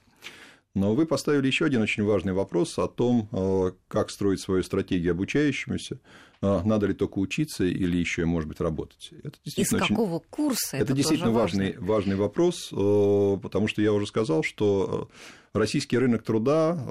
Но 0.74 0.94
вы 0.94 1.04
поставили 1.04 1.46
еще 1.46 1.66
один 1.66 1.82
очень 1.82 2.02
важный 2.02 2.32
вопрос 2.32 2.78
о 2.78 2.88
том, 2.88 3.28
э, 3.30 3.72
как 3.88 4.10
строить 4.10 4.40
свою 4.40 4.62
стратегию 4.62 5.12
обучающемуся, 5.12 5.98
э, 6.40 6.62
надо 6.64 6.86
ли 6.86 6.94
только 6.94 7.18
учиться 7.18 7.64
или 7.64 7.98
еще, 7.98 8.24
может 8.24 8.48
быть, 8.48 8.58
работать. 8.58 9.10
Это 9.22 9.36
действительно 9.44 9.78
Из 9.78 9.82
очень... 9.82 9.96
какого 9.96 10.18
курса? 10.30 10.76
Это, 10.78 10.84
это 10.84 10.94
действительно 10.94 11.30
важный, 11.30 11.76
важный 11.78 12.16
вопрос, 12.16 12.70
э, 12.72 13.38
потому 13.42 13.68
что 13.68 13.82
я 13.82 13.92
уже 13.92 14.06
сказал, 14.06 14.42
что 14.42 15.10
российский 15.52 15.98
рынок 15.98 16.22
труда 16.22 16.82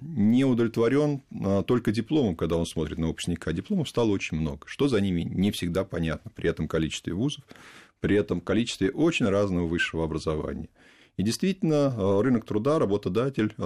не 0.00 0.46
удовлетворен 0.46 1.20
только 1.66 1.92
дипломом, 1.92 2.36
когда 2.36 2.56
он 2.56 2.64
смотрит 2.64 2.96
на 2.96 3.08
выпускника. 3.08 3.52
Дипломов 3.52 3.90
стало 3.90 4.12
очень 4.12 4.38
много. 4.38 4.66
Что 4.66 4.88
за 4.88 4.98
ними, 5.02 5.20
не 5.20 5.50
всегда 5.50 5.84
понятно 5.84 6.30
при 6.34 6.48
этом 6.48 6.66
количестве 6.66 7.12
вузов, 7.12 7.44
при 8.00 8.16
этом 8.16 8.40
количестве 8.40 8.90
очень 8.90 9.26
разного 9.26 9.66
высшего 9.66 10.04
образования. 10.04 10.70
И 11.16 11.22
действительно, 11.22 11.94
э, 11.96 12.20
рынок 12.20 12.44
труда, 12.44 12.78
работодатель 12.78 13.54
э, 13.56 13.62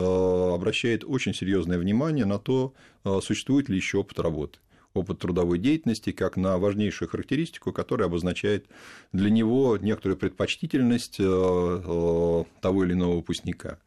обращает 0.54 1.04
очень 1.04 1.34
серьезное 1.34 1.78
внимание 1.78 2.24
на 2.24 2.38
то, 2.38 2.74
э, 3.04 3.18
существует 3.22 3.68
ли 3.68 3.76
еще 3.76 3.98
опыт 3.98 4.18
работы 4.20 4.58
опыт 4.92 5.20
трудовой 5.20 5.60
деятельности 5.60 6.10
как 6.10 6.36
на 6.36 6.58
важнейшую 6.58 7.08
характеристику, 7.08 7.72
которая 7.72 8.08
обозначает 8.08 8.66
для 9.12 9.30
него 9.30 9.78
некоторую 9.80 10.16
предпочтительность 10.16 11.18
того 11.18 12.46
или 12.60 12.92
иного 12.92 13.14
выпускника. 13.14 13.78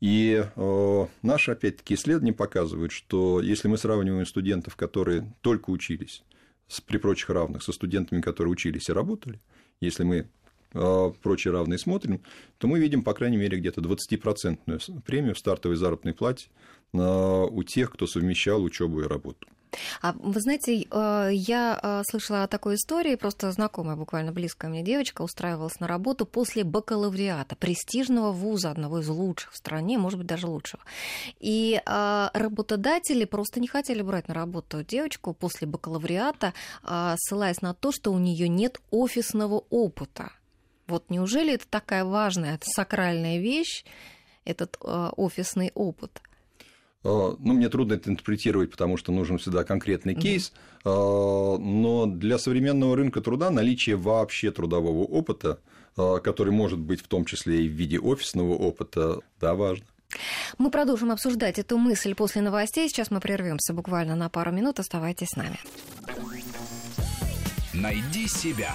И 0.00 0.44
наши, 1.22 1.52
опять-таки, 1.52 1.94
исследования 1.94 2.32
показывают, 2.32 2.90
что 2.90 3.40
если 3.40 3.68
мы 3.68 3.78
сравниваем 3.78 4.26
студентов, 4.26 4.74
которые 4.74 5.32
только 5.42 5.70
учились, 5.70 6.24
при 6.86 6.96
прочих 6.96 7.30
равных, 7.30 7.62
со 7.62 7.70
студентами, 7.70 8.20
которые 8.20 8.50
учились 8.50 8.88
и 8.88 8.92
работали, 8.92 9.40
если 9.80 10.02
мы 10.02 10.26
прочие 10.72 11.52
равные 11.52 11.78
смотрим, 11.78 12.20
то 12.58 12.66
мы 12.66 12.78
видим, 12.78 13.02
по 13.02 13.14
крайней 13.14 13.36
мере, 13.36 13.58
где-то 13.58 13.80
20% 13.80 15.02
премию 15.02 15.34
в 15.34 15.38
стартовой 15.38 15.76
заработной 15.76 16.14
плате 16.14 16.48
у 16.92 17.62
тех, 17.62 17.90
кто 17.90 18.06
совмещал 18.06 18.62
учебу 18.62 19.00
и 19.00 19.06
работу. 19.06 19.46
А 20.00 20.12
вы 20.12 20.40
знаете, 20.40 20.86
э, 20.90 21.30
я 21.32 22.02
слышала 22.06 22.42
о 22.42 22.48
такой 22.48 22.74
истории, 22.74 23.14
просто 23.14 23.50
знакомая, 23.52 23.96
буквально 23.96 24.32
близкая 24.32 24.70
мне 24.70 24.82
девочка 24.82 25.22
устраивалась 25.22 25.80
на 25.80 25.86
работу 25.86 26.26
после 26.26 26.64
бакалавриата, 26.64 27.56
престижного 27.56 28.32
вуза, 28.32 28.70
одного 28.70 29.00
из 29.00 29.08
лучших 29.08 29.52
в 29.52 29.56
стране, 29.56 29.98
может 29.98 30.18
быть, 30.18 30.28
даже 30.28 30.46
лучшего. 30.46 30.82
И 31.40 31.80
работодатели 31.86 33.24
просто 33.24 33.60
не 33.60 33.68
хотели 33.68 34.02
брать 34.02 34.28
на 34.28 34.34
работу 34.34 34.84
девочку 34.84 35.32
после 35.32 35.66
бакалавриата, 35.66 36.52
ссылаясь 37.16 37.62
на 37.62 37.74
то, 37.74 37.92
что 37.92 38.12
у 38.12 38.18
нее 38.18 38.48
нет 38.48 38.80
офисного 38.90 39.64
опыта. 39.70 40.32
Вот 40.86 41.10
неужели 41.10 41.54
это 41.54 41.66
такая 41.68 42.04
важная, 42.04 42.54
это 42.56 42.66
сакральная 42.66 43.38
вещь, 43.38 43.84
этот 44.44 44.76
э, 44.82 45.10
офисный 45.16 45.70
опыт? 45.74 46.20
А, 47.04 47.36
ну, 47.38 47.52
мне 47.54 47.68
трудно 47.68 47.94
это 47.94 48.10
интерпретировать, 48.10 48.70
потому 48.70 48.96
что 48.96 49.12
нужен 49.12 49.38
всегда 49.38 49.64
конкретный 49.64 50.14
кейс, 50.14 50.52
mm-hmm. 50.84 51.58
но 51.58 52.06
для 52.06 52.38
современного 52.38 52.96
рынка 52.96 53.20
труда 53.20 53.50
наличие 53.50 53.96
вообще 53.96 54.50
трудового 54.50 55.04
опыта, 55.04 55.60
а, 55.96 56.18
который 56.18 56.52
может 56.52 56.78
быть 56.78 57.00
в 57.02 57.08
том 57.08 57.24
числе 57.24 57.64
и 57.64 57.68
в 57.68 57.72
виде 57.72 57.98
офисного 57.98 58.54
опыта, 58.54 59.20
да, 59.40 59.54
важно. 59.54 59.86
Мы 60.58 60.70
продолжим 60.70 61.10
обсуждать 61.10 61.58
эту 61.58 61.78
мысль 61.78 62.14
после 62.14 62.42
новостей. 62.42 62.88
Сейчас 62.88 63.10
мы 63.10 63.20
прервемся 63.20 63.72
буквально 63.72 64.14
на 64.14 64.28
пару 64.28 64.52
минут. 64.52 64.78
Оставайтесь 64.78 65.28
с 65.28 65.36
нами. 65.36 65.58
Найди 67.72 68.28
себя. 68.28 68.74